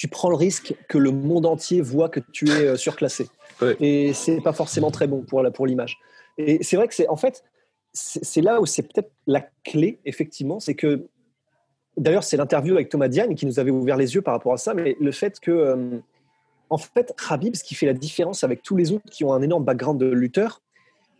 tu 0.00 0.08
prends 0.08 0.30
le 0.30 0.34
risque 0.34 0.74
que 0.88 0.96
le 0.96 1.10
monde 1.10 1.44
entier 1.44 1.82
voit 1.82 2.08
que 2.08 2.20
tu 2.32 2.48
es 2.48 2.68
euh, 2.68 2.76
surclassé. 2.76 3.28
Ouais. 3.60 3.76
Et 3.78 4.14
c'est 4.14 4.40
pas 4.40 4.54
forcément 4.54 4.90
très 4.90 5.06
bon 5.06 5.20
pour, 5.20 5.42
la, 5.42 5.50
pour 5.50 5.66
l'image. 5.66 5.98
Et 6.38 6.62
c'est 6.62 6.76
vrai 6.76 6.88
que 6.88 6.94
c'est, 6.94 7.06
en 7.08 7.16
fait, 7.16 7.44
c'est 7.92 8.40
là 8.40 8.58
où 8.58 8.64
c'est 8.64 8.80
peut-être 8.80 9.10
la 9.26 9.46
clé, 9.64 9.98
effectivement, 10.06 10.60
c'est 10.60 10.74
que, 10.74 11.08
d'ailleurs, 11.98 12.24
c'est 12.24 12.38
l'interview 12.38 12.72
avec 12.72 12.88
Thomas 12.88 13.08
Diane 13.08 13.34
qui 13.34 13.44
nous 13.44 13.58
avait 13.58 13.70
ouvert 13.70 13.98
les 13.98 14.14
yeux 14.14 14.22
par 14.22 14.32
rapport 14.32 14.54
à 14.54 14.56
ça, 14.56 14.72
mais 14.72 14.96
le 14.98 15.12
fait 15.12 15.38
que, 15.40 15.50
euh, 15.50 15.98
en 16.70 16.78
fait, 16.78 17.12
Habib, 17.28 17.54
ce 17.54 17.62
qui 17.62 17.74
fait 17.74 17.84
la 17.84 17.92
différence 17.92 18.44
avec 18.44 18.62
tous 18.62 18.76
les 18.76 18.92
autres 18.92 19.04
qui 19.10 19.24
ont 19.24 19.34
un 19.34 19.42
énorme 19.42 19.64
background 19.64 20.00
de 20.00 20.06
lutteur, 20.06 20.62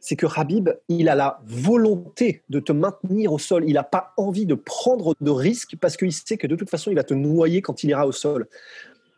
c'est 0.00 0.16
que 0.16 0.26
Habib, 0.34 0.70
il 0.88 1.08
a 1.08 1.14
la 1.14 1.40
volonté 1.46 2.42
de 2.48 2.58
te 2.58 2.72
maintenir 2.72 3.32
au 3.32 3.38
sol. 3.38 3.64
Il 3.66 3.74
n'a 3.74 3.82
pas 3.82 4.12
envie 4.16 4.46
de 4.46 4.54
prendre 4.54 5.14
de 5.20 5.30
risques 5.30 5.76
parce 5.80 5.96
qu'il 5.96 6.12
sait 6.12 6.38
que 6.38 6.46
de 6.46 6.56
toute 6.56 6.70
façon, 6.70 6.90
il 6.90 6.94
va 6.94 7.04
te 7.04 7.14
noyer 7.14 7.60
quand 7.60 7.84
il 7.84 7.90
ira 7.90 8.06
au 8.06 8.12
sol. 8.12 8.48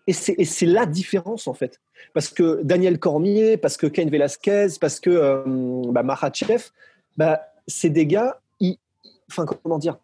Et 0.09 0.13
c'est 0.13 0.67
la 0.67 0.85
différence, 0.85 1.47
en 1.47 1.55
fait. 1.55 1.81
Parce 2.13 2.29
que 2.29 2.61
Daniel 2.65 2.99
Cormier, 2.99 3.57
parce 3.57 3.77
que 3.77 3.87
Ken 3.87 4.11
Velasquez, 4.11 4.67
parce 4.81 4.99
que 4.99 5.11
euh, 5.11 5.43
bah, 5.93 6.03
bah, 7.17 7.41
c'est 7.69 7.91
des 7.91 8.07
gars, 8.07 8.41
enfin, 9.31 9.47
comment 9.47 9.79
dire? 9.79 9.95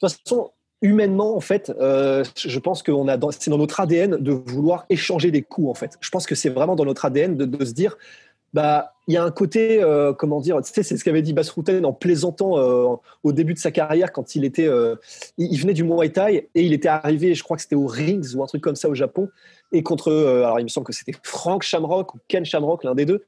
De 0.00 0.08
toute 0.08 0.16
façon, 0.24 0.52
humainement, 0.80 1.36
en 1.36 1.40
fait, 1.40 1.72
euh, 1.80 2.24
je 2.36 2.58
pense 2.60 2.84
que 2.84 2.92
c'est 3.32 3.50
dans 3.50 3.58
notre 3.58 3.80
ADN 3.80 4.16
de 4.16 4.32
vouloir 4.32 4.86
échanger 4.90 5.32
des 5.32 5.42
coups, 5.42 5.68
en 5.68 5.74
fait. 5.74 5.96
Je 6.00 6.10
pense 6.10 6.26
que 6.26 6.36
c'est 6.36 6.50
vraiment 6.50 6.76
dans 6.76 6.84
notre 6.84 7.04
ADN 7.04 7.36
de 7.36 7.64
se 7.64 7.72
dire 7.72 7.96
bah, 8.54 8.94
il 9.06 9.14
y 9.14 9.16
a 9.16 9.24
un 9.24 9.30
côté, 9.30 9.82
euh, 9.82 10.12
comment 10.12 10.40
dire, 10.40 10.60
tu 10.62 10.72
sais, 10.72 10.82
c'est 10.82 10.96
ce 10.96 11.04
qu'avait 11.04 11.22
dit 11.22 11.32
Bass 11.32 11.52
en 11.56 11.92
plaisantant 11.92 12.58
euh, 12.58 12.96
au 13.22 13.32
début 13.32 13.54
de 13.54 13.58
sa 13.58 13.70
carrière 13.70 14.12
quand 14.12 14.34
il 14.34 14.44
était, 14.44 14.66
euh, 14.66 14.96
il, 15.36 15.58
venait 15.60 15.74
du 15.74 15.84
Muay 15.84 16.10
Thai 16.10 16.48
et 16.54 16.62
il 16.62 16.72
était 16.72 16.88
arrivé, 16.88 17.34
je 17.34 17.42
crois 17.42 17.56
que 17.56 17.62
c'était 17.62 17.74
au 17.74 17.86
Rings 17.86 18.34
ou 18.34 18.42
un 18.42 18.46
truc 18.46 18.62
comme 18.62 18.76
ça 18.76 18.88
au 18.88 18.94
Japon 18.94 19.28
et 19.72 19.82
contre, 19.82 20.12
alors 20.12 20.60
il 20.60 20.64
me 20.64 20.68
semble 20.68 20.86
que 20.86 20.92
c'était 20.92 21.12
Frank 21.22 21.62
Shamrock 21.62 22.14
ou 22.14 22.18
Ken 22.28 22.44
Shamrock, 22.44 22.84
l'un 22.84 22.94
des 22.94 23.06
deux, 23.06 23.24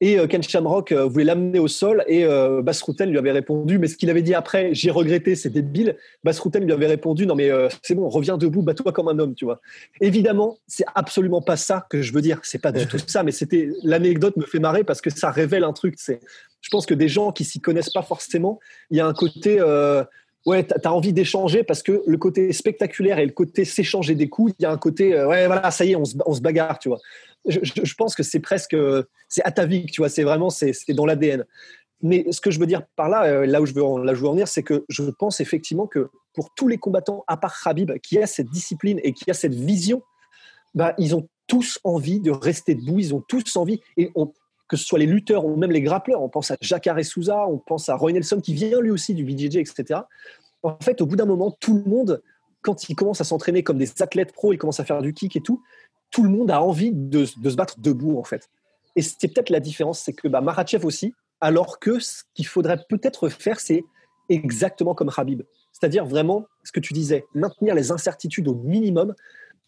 et 0.00 0.18
euh, 0.18 0.26
Ken 0.26 0.42
Shamrock 0.42 0.92
euh, 0.92 1.06
voulait 1.06 1.24
l'amener 1.24 1.58
au 1.58 1.66
sol 1.66 2.04
et 2.06 2.24
euh, 2.24 2.62
Bass 2.62 2.84
lui 3.00 3.18
avait 3.18 3.32
répondu, 3.32 3.78
mais 3.78 3.88
ce 3.88 3.96
qu'il 3.96 4.10
avait 4.10 4.22
dit 4.22 4.34
après, 4.34 4.70
j'ai 4.72 4.90
regretté, 4.90 5.34
c'est 5.34 5.50
débile. 5.50 5.96
Bass 6.22 6.40
lui 6.54 6.72
avait 6.72 6.86
répondu, 6.86 7.26
non 7.26 7.34
mais 7.34 7.50
c'est 7.82 7.94
bon, 7.94 8.08
reviens 8.08 8.38
debout, 8.38 8.62
bats-toi 8.62 8.92
comme 8.92 9.08
un 9.08 9.18
homme, 9.18 9.34
tu 9.34 9.44
vois. 9.44 9.60
Évidemment, 10.00 10.58
c'est 10.66 10.84
absolument 10.94 11.42
pas 11.42 11.56
ça 11.56 11.86
que 11.90 12.02
je 12.02 12.12
veux 12.12 12.20
dire, 12.20 12.40
c'est 12.42 12.60
pas 12.60 12.72
du 12.72 12.86
tout 12.86 12.98
ça, 13.06 13.22
mais 13.22 13.32
c'était 13.32 13.70
l'anecdote 13.82 14.36
me 14.36 14.44
fait 14.44 14.58
marrer 14.58 14.84
parce 14.84 15.00
que 15.00 15.10
ça 15.10 15.30
révèle 15.30 15.64
un 15.64 15.72
truc. 15.72 15.94
C'est, 15.98 16.20
je 16.60 16.68
pense 16.70 16.86
que 16.86 16.94
des 16.94 17.08
gens 17.08 17.32
qui 17.32 17.44
s'y 17.44 17.60
connaissent 17.60 17.90
pas 17.90 18.02
forcément, 18.02 18.60
il 18.90 18.96
y 18.96 19.00
a 19.00 19.06
un 19.06 19.14
côté 19.14 19.60
ouais, 20.46 20.64
tu 20.64 20.74
as 20.82 20.92
envie 20.92 21.12
d'échanger 21.12 21.62
parce 21.62 21.82
que 21.82 22.02
le 22.06 22.16
côté 22.16 22.52
spectaculaire 22.52 23.18
et 23.18 23.26
le 23.26 23.32
côté 23.32 23.64
s'échanger 23.64 24.14
des 24.14 24.28
coups, 24.28 24.54
il 24.58 24.62
y 24.62 24.66
a 24.66 24.70
un 24.70 24.78
côté, 24.78 25.14
ouais, 25.14 25.46
voilà, 25.46 25.70
ça 25.70 25.84
y 25.84 25.92
est, 25.92 25.96
on 25.96 26.04
se 26.04 26.40
bagarre, 26.40 26.78
tu 26.78 26.88
vois 26.88 27.00
je, 27.46 27.94
pense 27.94 28.14
que 28.14 28.22
c'est 28.22 28.40
presque, 28.40 28.76
c'est 29.28 29.44
atavique, 29.44 29.92
tu 29.92 30.00
vois, 30.00 30.08
c'est 30.08 30.24
vraiment, 30.24 30.50
c'est 30.50 30.74
dans 30.90 31.06
l'ADN. 31.06 31.44
Mais 32.00 32.24
ce 32.30 32.40
que 32.40 32.50
je 32.50 32.60
veux 32.60 32.66
dire 32.66 32.82
par 32.94 33.08
là, 33.08 33.24
euh, 33.24 33.46
là 33.46 33.60
où 33.60 33.66
je 33.66 33.74
veux 33.74 33.82
en, 33.82 33.98
là 33.98 34.12
venir, 34.12 34.46
c'est 34.46 34.62
que 34.62 34.84
je 34.88 35.02
pense 35.02 35.40
effectivement 35.40 35.86
que 35.86 36.10
pour 36.32 36.54
tous 36.54 36.68
les 36.68 36.78
combattants, 36.78 37.24
à 37.26 37.36
part 37.36 37.60
Khabib, 37.60 37.92
qui 37.98 38.18
a 38.18 38.26
cette 38.26 38.50
discipline 38.50 39.00
et 39.02 39.12
qui 39.12 39.28
a 39.30 39.34
cette 39.34 39.54
vision, 39.54 40.02
bah, 40.74 40.94
ils 40.98 41.16
ont 41.16 41.28
tous 41.48 41.80
envie 41.82 42.20
de 42.20 42.30
rester 42.30 42.74
debout, 42.74 43.00
ils 43.00 43.14
ont 43.14 43.24
tous 43.26 43.56
envie, 43.56 43.80
et 43.96 44.12
que 44.68 44.76
ce 44.76 44.84
soit 44.84 44.98
les 44.98 45.06
lutteurs 45.06 45.44
ou 45.46 45.56
même 45.56 45.72
les 45.72 45.80
grappleurs, 45.80 46.22
on 46.22 46.28
pense 46.28 46.50
à 46.50 46.56
Jacare 46.60 47.02
Souza, 47.04 47.48
on 47.48 47.58
pense 47.58 47.88
à 47.88 47.96
Roy 47.96 48.12
Nelson 48.12 48.40
qui 48.40 48.54
vient 48.54 48.80
lui 48.80 48.90
aussi 48.90 49.14
du 49.14 49.24
BJJ, 49.24 49.56
etc. 49.56 50.00
En 50.62 50.76
fait, 50.80 51.00
au 51.00 51.06
bout 51.06 51.16
d'un 51.16 51.24
moment, 51.24 51.50
tout 51.58 51.74
le 51.74 51.90
monde, 51.90 52.22
quand 52.62 52.88
il 52.88 52.94
commence 52.94 53.20
à 53.20 53.24
s'entraîner 53.24 53.62
comme 53.62 53.78
des 53.78 54.02
athlètes 54.02 54.32
pro, 54.32 54.52
il 54.52 54.58
commence 54.58 54.78
à 54.78 54.84
faire 54.84 55.00
du 55.00 55.14
kick 55.14 55.36
et 55.36 55.40
tout, 55.40 55.62
tout 56.10 56.22
le 56.22 56.30
monde 56.30 56.50
a 56.50 56.62
envie 56.62 56.90
de, 56.92 57.24
se 57.24 57.56
battre 57.56 57.78
debout, 57.80 58.18
en 58.18 58.24
fait. 58.24 58.48
Et 58.96 59.02
c'est 59.02 59.28
peut-être 59.28 59.50
la 59.50 59.60
différence, 59.60 60.00
c'est 60.00 60.12
que 60.12 60.28
bah, 60.28 60.40
Marachev 60.40 60.84
aussi, 60.84 61.14
alors 61.40 61.78
que 61.78 62.00
ce 62.00 62.22
qu'il 62.34 62.46
faudrait 62.46 62.84
peut-être 62.88 63.28
faire, 63.28 63.60
c'est 63.60 63.84
exactement 64.28 64.94
comme 64.94 65.10
Habib. 65.16 65.42
C'est-à-dire 65.72 66.04
vraiment 66.04 66.46
ce 66.64 66.72
que 66.72 66.80
tu 66.80 66.92
disais, 66.92 67.24
maintenir 67.34 67.74
les 67.74 67.92
incertitudes 67.92 68.48
au 68.48 68.54
minimum 68.54 69.14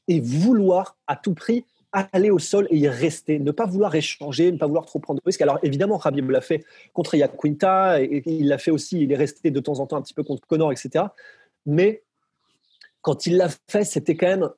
et 0.09 0.21
vouloir 0.21 0.97
à 1.07 1.17
tout 1.17 1.35
prix 1.35 1.65
aller 1.93 2.31
au 2.31 2.39
sol 2.39 2.69
et 2.71 2.77
y 2.77 2.89
rester, 2.89 3.39
ne 3.39 3.51
pas 3.51 3.67
vouloir 3.67 3.95
échanger, 3.95 4.53
ne 4.53 4.59
pas 4.59 4.67
vouloir 4.67 4.87
trop 4.87 4.99
prendre 5.01 5.21
de 5.21 5.25
risques. 5.25 5.43
Alors 5.43 5.59
évidemment, 5.63 5.99
Habib 5.99 6.31
l'a 6.31 6.41
fait 6.41 6.65
contre 6.93 7.17
Yaquinta 7.17 8.01
et 8.01 8.23
il 8.27 8.49
l'a 8.49 8.59
fait 8.59 8.71
aussi, 8.71 9.01
il 9.03 9.13
est 9.13 9.17
resté 9.17 9.51
de 9.51 9.61
temps 9.61 9.81
en 9.81 9.87
temps 9.87 9.97
un 9.97 10.03
petit 10.03 10.15
peu 10.15 10.23
contre 10.23 10.47
Connor, 10.47 10.71
etc. 10.73 11.07
Mais 11.67 12.03
quand 13.03 13.27
il 13.27 13.37
l'a 13.37 13.49
fait, 13.69 13.85
c'était 13.85 14.17
quand 14.17 14.29
même 14.29 14.51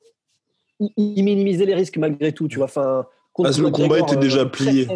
il, 0.97 1.23
minimisait 1.23 1.65
les 1.65 1.75
risques 1.75 1.97
malgré 1.97 2.31
tout, 2.31 2.47
tu 2.47 2.57
vois. 2.57 2.65
Enfin, 2.65 3.05
ah, 3.43 3.49
le 3.57 3.69
combat 3.69 3.99
était 3.99 4.17
déjà 4.17 4.45
plié. 4.45 4.87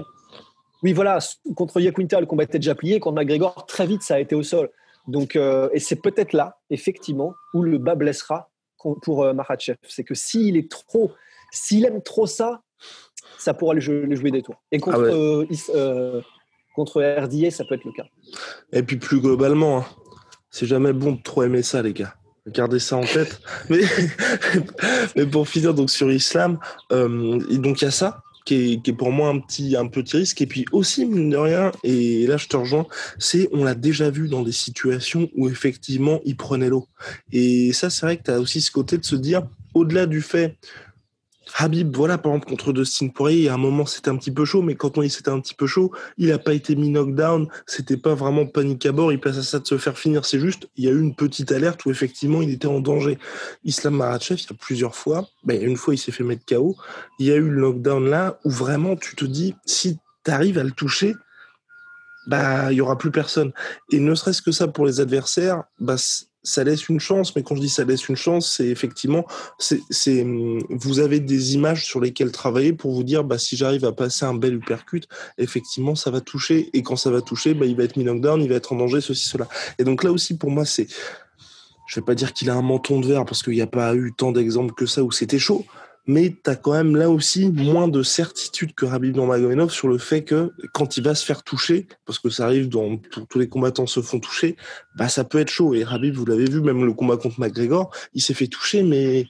Oui, 0.84 0.94
voilà, 0.94 1.20
contre 1.56 1.80
Yakunta, 1.80 2.20
le 2.20 2.28
combat 2.28 2.44
était 2.44 2.60
déjà 2.60 2.76
plié. 2.76 3.00
Contre 3.00 3.16
McGregor, 3.16 3.66
très 3.66 3.88
vite, 3.88 4.04
ça 4.04 4.16
a 4.16 4.20
été 4.20 4.36
au 4.36 4.44
sol. 4.44 4.70
Donc, 5.08 5.36
euh, 5.36 5.70
et 5.74 5.80
c'est 5.80 5.96
peut-être 5.96 6.34
là, 6.34 6.60
effectivement, 6.70 7.34
où 7.54 7.64
le 7.64 7.78
bas 7.78 7.96
blessera 7.96 8.50
pour 9.02 9.24
euh, 9.24 9.34
C'est 9.88 10.04
que 10.04 10.16
s'il 10.16 10.58
est 10.58 10.70
trop, 10.70 11.12
s'il 11.52 11.86
aime 11.86 12.02
trop 12.02 12.28
ça, 12.28 12.62
ça 13.38 13.54
pourra 13.54 13.74
lui 13.74 13.82
jouer, 13.82 14.32
des 14.32 14.42
tours. 14.42 14.62
Et 14.72 14.80
contre, 14.80 15.00
ah 15.00 15.02
euh, 15.02 15.46
euh, 15.76 16.22
contre 16.76 17.02
RDA, 17.02 17.52
ça 17.52 17.64
peut 17.66 17.76
être 17.76 17.86
le 17.86 17.92
cas. 17.92 18.06
Et 18.72 18.84
puis 18.84 18.98
plus 18.98 19.20
globalement, 19.20 19.80
hein, 19.80 19.86
c'est 20.50 20.66
jamais 20.66 20.94
bon 20.94 21.14
de 21.14 21.22
trop 21.22 21.44
aimer 21.44 21.64
ça, 21.64 21.82
les 21.82 21.94
gars. 21.94 22.16
Gardez 22.54 22.80
ça 22.80 22.98
en 22.98 23.04
tête. 23.04 23.40
mais, 23.70 23.82
mais 25.16 25.26
pour 25.26 25.48
finir 25.48 25.74
donc 25.74 25.90
sur 25.90 26.12
Islam, 26.12 26.60
donc 26.90 27.82
il 27.82 27.86
y 27.86 27.88
a 27.88 27.92
ça 27.92 28.24
qui 28.48 28.82
est, 28.86 28.94
pour 28.94 29.12
moi 29.12 29.28
un 29.28 29.40
petit, 29.40 29.76
un 29.76 29.88
petit 29.88 30.18
risque. 30.18 30.42
Et 30.42 30.48
puis 30.48 30.66
aussi, 30.72 31.06
mine 31.06 31.30
de 31.30 31.38
rien, 31.38 31.72
et 31.84 32.26
là 32.28 32.38
je 32.38 32.48
te 32.48 32.56
rejoins, 32.56 32.88
c'est 33.20 33.50
on 33.52 33.64
l'a 33.66 33.76
déjà 33.76 34.10
vu 34.10 34.30
dans 34.30 34.42
des 34.42 34.54
situations 34.54 35.30
où 35.36 35.50
effectivement 35.50 36.22
il 36.24 36.38
prenait 36.38 36.70
l'eau. 36.70 36.88
Et 37.32 37.74
ça, 37.74 37.90
c'est 37.90 38.06
vrai 38.06 38.18
que 38.18 38.24
tu 38.24 38.32
as 38.32 38.40
aussi 38.40 38.62
ce 38.62 38.72
côté 38.72 38.98
de 38.98 39.06
se 39.06 39.18
dire, 39.18 39.44
au-delà 39.74 40.06
du 40.06 40.22
fait 40.22 40.56
Habib, 41.60 41.96
voilà, 41.96 42.20
par 42.20 42.34
exemple, 42.34 42.50
contre 42.50 42.72
Dustin 42.72 43.08
Poirier, 43.08 43.50
à 43.50 43.56
un 43.56 43.58
moment, 43.58 43.88
c'était 43.88 44.10
un 44.10 44.16
petit 44.18 44.32
peu 44.32 44.46
chaud, 44.46 44.62
mais 44.62 44.76
quand 44.76 44.98
on 44.98 45.02
dit 45.02 45.10
c'était 45.10 45.32
un 45.32 45.40
petit 45.40 45.56
peu 45.56 45.66
chaud, 45.66 45.92
il 46.18 46.28
n'a 46.28 46.38
pas 46.38 46.54
été 46.54 46.76
mis 46.76 46.90
knockdown, 46.90 47.48
c'était 47.66 47.98
pas 47.98 48.14
vraiment 48.14 48.46
panique 48.46 48.86
à 48.86 48.92
bord, 48.92 49.12
il 49.12 49.20
passe 49.20 49.38
à 49.40 49.44
ça 49.44 49.58
de 49.58 49.66
se 49.66 49.80
faire 49.80 49.98
finir, 49.98 50.24
c'est 50.24 50.40
juste, 50.40 50.70
il 50.76 50.86
y 50.86 50.88
a 50.88 50.92
eu 50.92 51.02
une 51.02 51.16
petite 51.16 51.52
alerte 51.52 51.84
où 51.86 51.92
effectivement, 51.92 52.44
il 52.44 52.52
était 52.52 52.68
en 52.68 52.80
danger. 52.80 53.18
Islam 53.64 53.96
Maratchev, 53.96 54.40
il 54.40 54.52
y 54.52 54.54
a 54.54 54.56
plusieurs 54.56 54.96
fois, 54.96 55.28
ben, 55.44 55.60
une 55.62 55.78
fois, 55.78 55.96
il 55.96 55.98
s'est 55.98 56.12
fait 56.12 56.24
mettre 56.24 56.46
KO, 56.46 56.76
il 57.18 57.26
y 57.26 57.32
a 57.32 57.36
eu 57.36 57.50
le 57.50 57.60
knockdown 57.60 58.08
là, 58.08 58.40
où 58.46 58.52
vraiment, 58.52 58.96
tu 58.96 59.16
te 59.16 59.26
dis, 59.26 59.56
si 59.66 59.98
tu 60.24 60.32
arrives 60.32 60.60
à 60.60 60.64
le 60.64 60.72
toucher, 60.72 61.16
bah, 62.28 62.72
il 62.72 62.76
y 62.76 62.82
aura 62.82 62.98
plus 62.98 63.12
personne. 63.12 63.52
Et 63.92 64.00
ne 64.00 64.14
serait-ce 64.14 64.42
que 64.42 64.52
ça 64.52 64.68
pour 64.68 64.86
les 64.86 65.00
adversaires, 65.00 65.64
bah, 65.80 65.96
ça 66.48 66.64
laisse 66.64 66.88
une 66.88 67.00
chance, 67.00 67.36
mais 67.36 67.44
quand 67.44 67.56
je 67.56 67.62
dis 67.62 67.70
ça 67.70 67.84
laisse 67.84 68.08
une 68.08 68.16
chance, 68.16 68.50
c'est 68.56 68.68
effectivement, 68.68 69.26
c'est, 69.60 69.82
vous 70.70 71.00
avez 71.00 71.20
des 71.20 71.56
images 71.56 71.86
sur 71.86 72.00
lesquelles 72.00 72.32
travailler 72.32 72.72
pour 72.72 72.94
vous 72.94 73.04
dire, 73.04 73.24
bah, 73.26 73.38
si 73.38 73.58
j'arrive 73.58 73.84
à 73.84 73.92
passer 73.92 74.26
un 74.26 74.34
bel 74.34 74.56
uppercut, 74.56 75.08
effectivement, 75.38 75.96
ça 75.96 76.10
va 76.10 76.22
toucher, 76.22 76.70
et 76.74 76.84
quand 76.84 76.96
ça 76.96 77.12
va 77.12 77.22
toucher, 77.22 77.54
bah, 77.54 77.66
il 77.66 77.76
va 77.76 77.84
être 77.84 77.98
mis 77.98 78.06
knockdown, 78.06 78.42
il 78.42 78.50
va 78.50 78.56
être 78.56 78.72
en 78.72 78.78
danger, 78.78 79.02
ceci, 79.02 79.28
cela. 79.28 79.48
Et 79.78 79.84
donc 79.84 80.04
là 80.04 80.12
aussi, 80.12 80.38
pour 80.38 80.50
moi, 80.50 80.64
c'est, 80.64 80.88
je 81.88 82.00
vais 82.00 82.06
pas 82.06 82.16
dire 82.16 82.32
qu'il 82.32 82.50
a 82.50 82.56
un 82.56 82.62
menton 82.62 83.02
de 83.02 83.08
verre 83.08 83.26
parce 83.26 83.44
qu'il 83.44 83.54
n'y 83.54 83.62
a 83.62 83.68
pas 83.68 83.94
eu 83.94 84.14
tant 84.16 84.32
d'exemples 84.32 84.74
que 84.74 84.86
ça 84.86 85.04
où 85.04 85.12
c'était 85.12 85.40
chaud, 85.40 85.66
mais 86.08 86.36
tu 86.42 86.50
as 86.50 86.56
quand 86.56 86.72
même 86.72 86.96
là 86.96 87.10
aussi 87.10 87.50
moins 87.50 87.88
de 87.90 88.02
certitude 88.02 88.74
que 88.74 88.86
Rabib 88.86 89.16
Nurmagomedov 89.16 89.72
sur 89.72 89.90
le 89.90 89.98
fait 89.98 90.24
que 90.24 90.54
quand 90.74 90.98
il 90.98 91.04
va 91.04 91.14
se 91.14 91.26
faire 91.26 91.44
toucher, 91.44 91.88
parce 92.06 92.18
que 92.18 92.30
ça 92.30 92.46
arrive 92.46 92.70
dans 92.70 92.98
tous 93.30 93.40
les 93.40 93.50
combattants 93.50 93.88
se 93.88 94.02
font 94.02 94.20
toucher, 94.20 94.56
bah 94.96 95.10
ça 95.10 95.26
peut 95.26 95.40
être 95.40 95.50
chaud. 95.50 95.74
Et 95.74 95.84
Rabib, 95.84 96.16
vous 96.16 96.26
l'avez 96.26 96.46
vu, 96.46 96.62
même 96.62 96.86
le 96.86 96.94
combat 96.94 97.18
contre 97.18 97.40
McGregor, 97.40 97.94
il 98.14 98.22
s'est 98.22 98.34
fait 98.34 98.48
toucher, 98.48 98.84
mais 98.84 99.28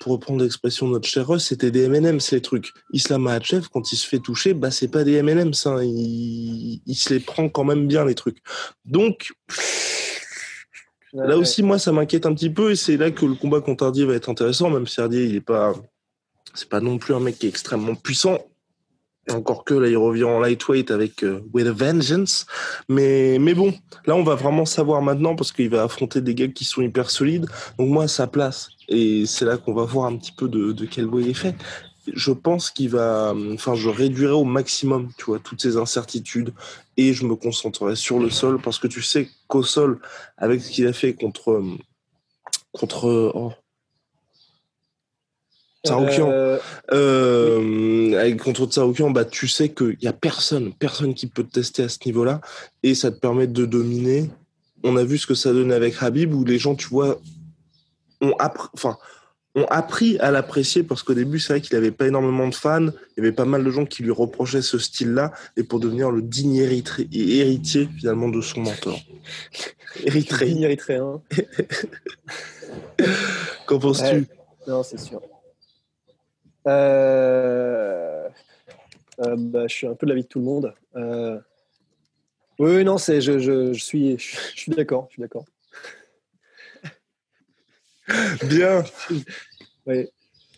pour 0.00 0.12
reprendre 0.12 0.42
l'expression 0.42 0.86
de 0.86 0.92
notre 0.92 1.08
cher 1.08 1.26
Russ, 1.26 1.44
c'était 1.44 1.70
des 1.70 1.84
M&M, 1.84 2.18
les 2.32 2.40
trucs. 2.40 2.72
Islam 2.92 3.22
Makhachev, 3.22 3.66
quand 3.70 3.92
il 3.92 3.96
se 3.96 4.06
fait 4.06 4.18
toucher, 4.18 4.54
bah 4.54 4.70
c'est 4.70 4.88
pas 4.88 5.04
des 5.04 5.14
M&M, 5.16 5.52
ça. 5.52 5.84
Il, 5.84 6.80
il 6.86 6.94
se 6.94 7.12
les 7.12 7.20
prend 7.20 7.48
quand 7.48 7.64
même 7.64 7.86
bien 7.86 8.04
les 8.04 8.14
trucs. 8.14 8.38
Donc 8.86 9.32
Là 11.12 11.36
aussi, 11.36 11.62
moi, 11.62 11.78
ça 11.78 11.92
m'inquiète 11.92 12.26
un 12.26 12.34
petit 12.34 12.50
peu 12.50 12.70
et 12.70 12.76
c'est 12.76 12.96
là 12.96 13.10
que 13.10 13.26
le 13.26 13.34
combat 13.34 13.60
contre 13.60 13.84
Hardy 13.84 14.04
va 14.04 14.14
être 14.14 14.28
intéressant, 14.28 14.70
même 14.70 14.86
si 14.86 15.00
Hardy, 15.00 15.18
il 15.18 15.36
est 15.36 15.40
pas, 15.40 15.74
c'est 16.54 16.68
pas 16.68 16.80
non 16.80 16.98
plus 16.98 17.14
un 17.14 17.20
mec 17.20 17.38
qui 17.38 17.46
est 17.46 17.48
extrêmement 17.48 17.94
puissant. 17.94 18.38
Encore 19.28 19.64
que 19.64 19.74
là, 19.74 19.88
il 19.88 19.96
revient 19.96 20.24
en 20.24 20.40
lightweight 20.40 20.90
avec 20.90 21.22
euh, 21.22 21.40
With 21.52 21.66
a 21.66 21.72
Vengeance. 21.72 22.46
Mais, 22.88 23.38
mais 23.38 23.54
bon, 23.54 23.74
là, 24.06 24.16
on 24.16 24.22
va 24.22 24.34
vraiment 24.34 24.64
savoir 24.64 25.02
maintenant 25.02 25.36
parce 25.36 25.52
qu'il 25.52 25.68
va 25.68 25.82
affronter 25.82 26.20
des 26.20 26.34
gars 26.34 26.48
qui 26.48 26.64
sont 26.64 26.80
hyper 26.80 27.10
solides. 27.10 27.46
Donc, 27.78 27.90
moi, 27.90 28.08
sa 28.08 28.26
place. 28.26 28.70
Et 28.88 29.26
c'est 29.26 29.44
là 29.44 29.56
qu'on 29.56 29.74
va 29.74 29.84
voir 29.84 30.06
un 30.06 30.16
petit 30.16 30.32
peu 30.32 30.48
de, 30.48 30.72
de 30.72 30.86
quel 30.86 31.06
bois 31.06 31.20
il 31.20 31.28
est 31.28 31.34
fait 31.34 31.54
je 32.12 32.32
pense 32.32 32.70
qu'il 32.70 32.90
va, 32.90 33.34
enfin, 33.52 33.74
je 33.74 33.88
réduirai 33.88 34.32
au 34.32 34.44
maximum, 34.44 35.10
tu 35.18 35.26
vois, 35.26 35.38
toutes 35.38 35.60
ces 35.60 35.76
incertitudes 35.76 36.52
et 36.96 37.12
je 37.12 37.24
me 37.26 37.36
concentrerai 37.36 37.96
sur 37.96 38.18
le 38.18 38.30
sol 38.30 38.60
parce 38.60 38.78
que 38.78 38.86
tu 38.86 39.02
sais 39.02 39.28
qu'au 39.48 39.62
sol, 39.62 40.00
avec 40.36 40.60
ce 40.62 40.70
qu'il 40.70 40.86
a 40.86 40.92
fait 40.92 41.14
contre, 41.14 41.62
contre, 42.72 43.32
oh, 43.34 43.52
euh... 45.88 46.58
euh, 46.92 48.36
contre 48.36 48.66
Tsaroukian, 48.66 49.10
bah, 49.10 49.24
tu 49.24 49.48
sais 49.48 49.70
qu'il 49.70 49.96
y 50.02 50.08
a 50.08 50.12
personne, 50.12 50.74
personne 50.74 51.14
qui 51.14 51.26
peut 51.26 51.42
te 51.42 51.52
tester 51.52 51.84
à 51.84 51.88
ce 51.88 51.98
niveau-là 52.04 52.40
et 52.82 52.94
ça 52.94 53.10
te 53.10 53.18
permet 53.18 53.46
de 53.46 53.64
dominer. 53.64 54.30
On 54.84 54.96
a 54.96 55.04
vu 55.04 55.16
ce 55.18 55.26
que 55.26 55.34
ça 55.34 55.52
donnait 55.52 55.74
avec 55.74 56.02
Habib 56.02 56.34
où 56.34 56.44
les 56.44 56.58
gens, 56.58 56.74
tu 56.74 56.88
vois, 56.88 57.18
ont 58.20 58.34
appris, 58.38 58.68
enfin, 58.74 58.98
ont 59.54 59.64
appris 59.64 60.18
à 60.18 60.30
l'apprécier 60.30 60.82
parce 60.82 61.02
qu'au 61.02 61.14
début, 61.14 61.40
c'est 61.40 61.54
vrai 61.54 61.60
qu'il 61.60 61.76
n'avait 61.76 61.90
pas 61.90 62.06
énormément 62.06 62.48
de 62.48 62.54
fans. 62.54 62.86
Il 62.86 63.16
y 63.16 63.20
avait 63.20 63.32
pas 63.32 63.44
mal 63.44 63.64
de 63.64 63.70
gens 63.70 63.84
qui 63.84 64.02
lui 64.02 64.12
reprochaient 64.12 64.62
ce 64.62 64.78
style-là 64.78 65.32
et 65.56 65.64
pour 65.64 65.80
devenir 65.80 66.10
le 66.10 66.22
digne 66.22 66.56
héritier 66.56 67.88
finalement 67.98 68.28
de 68.28 68.40
son 68.40 68.60
mentor. 68.60 68.98
Érythréen. 70.04 70.48
Digne 70.48 70.62
érythréen. 70.62 71.20
Qu'en 73.66 73.78
penses-tu? 73.78 74.26
Non, 74.68 74.82
c'est 74.84 75.00
sûr. 75.00 75.20
Euh, 76.68 78.28
euh, 79.20 79.36
bah, 79.36 79.66
je 79.66 79.74
suis 79.74 79.86
un 79.86 79.94
peu 79.94 80.06
de 80.06 80.12
l'avis 80.12 80.22
de 80.22 80.28
tout 80.28 80.38
le 80.38 80.44
monde. 80.44 80.74
Euh, 80.94 81.40
oui, 82.58 82.84
non, 82.84 82.98
c'est, 82.98 83.20
je, 83.20 83.38
je, 83.38 83.72
je, 83.72 83.82
suis, 83.82 84.18
je 84.18 84.60
suis 84.60 84.72
d'accord. 84.72 85.06
Je 85.08 85.14
suis 85.14 85.22
d'accord. 85.22 85.44
Bien. 88.48 88.84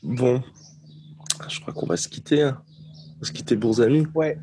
Bon, 0.03 0.43
je 1.49 1.61
crois 1.61 1.75
qu'on 1.75 1.87
va 1.87 1.97
se 1.97 2.09
quitter. 2.09 2.43
Hein. 2.43 2.63
On 3.17 3.21
va 3.21 3.27
se 3.27 3.33
quitter, 3.33 3.57
bons 3.57 3.81
amis. 3.81 4.07
Ouais. 4.15 4.39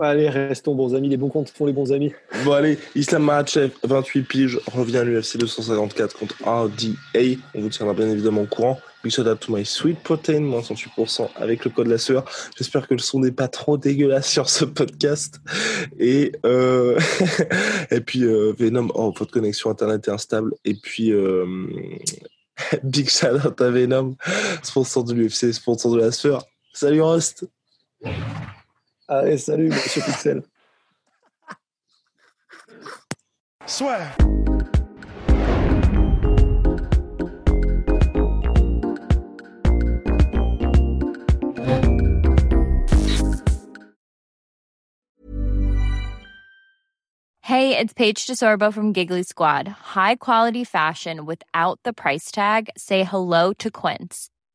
Allez, 0.00 0.28
restons 0.28 0.74
bons 0.74 0.94
amis. 0.94 1.08
Les 1.08 1.16
bons 1.16 1.30
comptes 1.30 1.50
font 1.50 1.66
les 1.66 1.72
bons 1.72 1.92
amis. 1.92 2.12
Bon, 2.44 2.52
allez, 2.52 2.78
Islam 2.94 3.24
Makhachev, 3.24 3.72
28 3.82 4.22
piges, 4.22 4.60
revient 4.72 4.98
à 4.98 5.04
l'UFC 5.04 5.38
254 5.38 6.18
contre 6.18 6.36
RDA. 6.44 7.40
On 7.54 7.60
vous 7.60 7.68
tiendra 7.68 7.94
bien 7.94 8.08
évidemment 8.08 8.42
au 8.42 8.46
courant. 8.46 8.78
Big 9.02 9.12
shout 9.12 9.28
out 9.28 9.38
to 9.40 9.56
my 9.56 9.64
sweet 9.64 9.98
protein, 10.00 10.40
moins 10.40 10.60
108% 10.60 11.28
avec 11.36 11.64
le 11.64 11.70
code 11.70 11.86
la 11.86 11.98
sueur. 11.98 12.24
J'espère 12.56 12.86
que 12.88 12.94
le 12.94 13.00
son 13.00 13.20
n'est 13.20 13.32
pas 13.32 13.48
trop 13.48 13.78
dégueulasse 13.78 14.28
sur 14.28 14.50
ce 14.50 14.64
podcast. 14.64 15.40
Et, 15.98 16.32
euh... 16.44 16.98
et 17.90 18.00
puis, 18.00 18.24
euh, 18.24 18.52
Venom, 18.58 18.88
oh, 18.94 19.14
votre 19.16 19.32
connexion 19.32 19.70
internet 19.70 20.08
est 20.08 20.10
instable. 20.10 20.52
Et 20.64 20.74
puis, 20.74 21.12
euh... 21.12 21.46
big 22.82 23.08
shout 23.08 23.46
out 23.46 23.60
à 23.60 23.70
Venom, 23.70 24.16
sponsor 24.62 25.04
de 25.04 25.14
l'UFC, 25.14 25.52
sponsor 25.52 25.92
de 25.92 26.00
la 26.00 26.12
sueur. 26.12 26.44
Salut 26.74 27.00
Rost! 27.00 27.46
Ah 29.10 29.20
Allez, 29.20 29.38
salut, 29.38 29.70
monsieur 29.70 30.02
Pixel. 30.02 30.42
Soit. 33.64 34.02
Hey, 47.40 47.78
it's 47.78 47.94
Paige 47.94 48.26
DeSorbo 48.26 48.70
from 48.70 48.92
Giggly 48.92 49.22
Squad. 49.22 49.66
High 49.68 50.16
quality 50.16 50.64
fashion 50.64 51.24
without 51.24 51.80
the 51.82 51.94
price 51.94 52.30
tag. 52.30 52.68
Say 52.76 53.04
hello 53.04 53.54
to 53.54 53.70
Quince. 53.70 54.28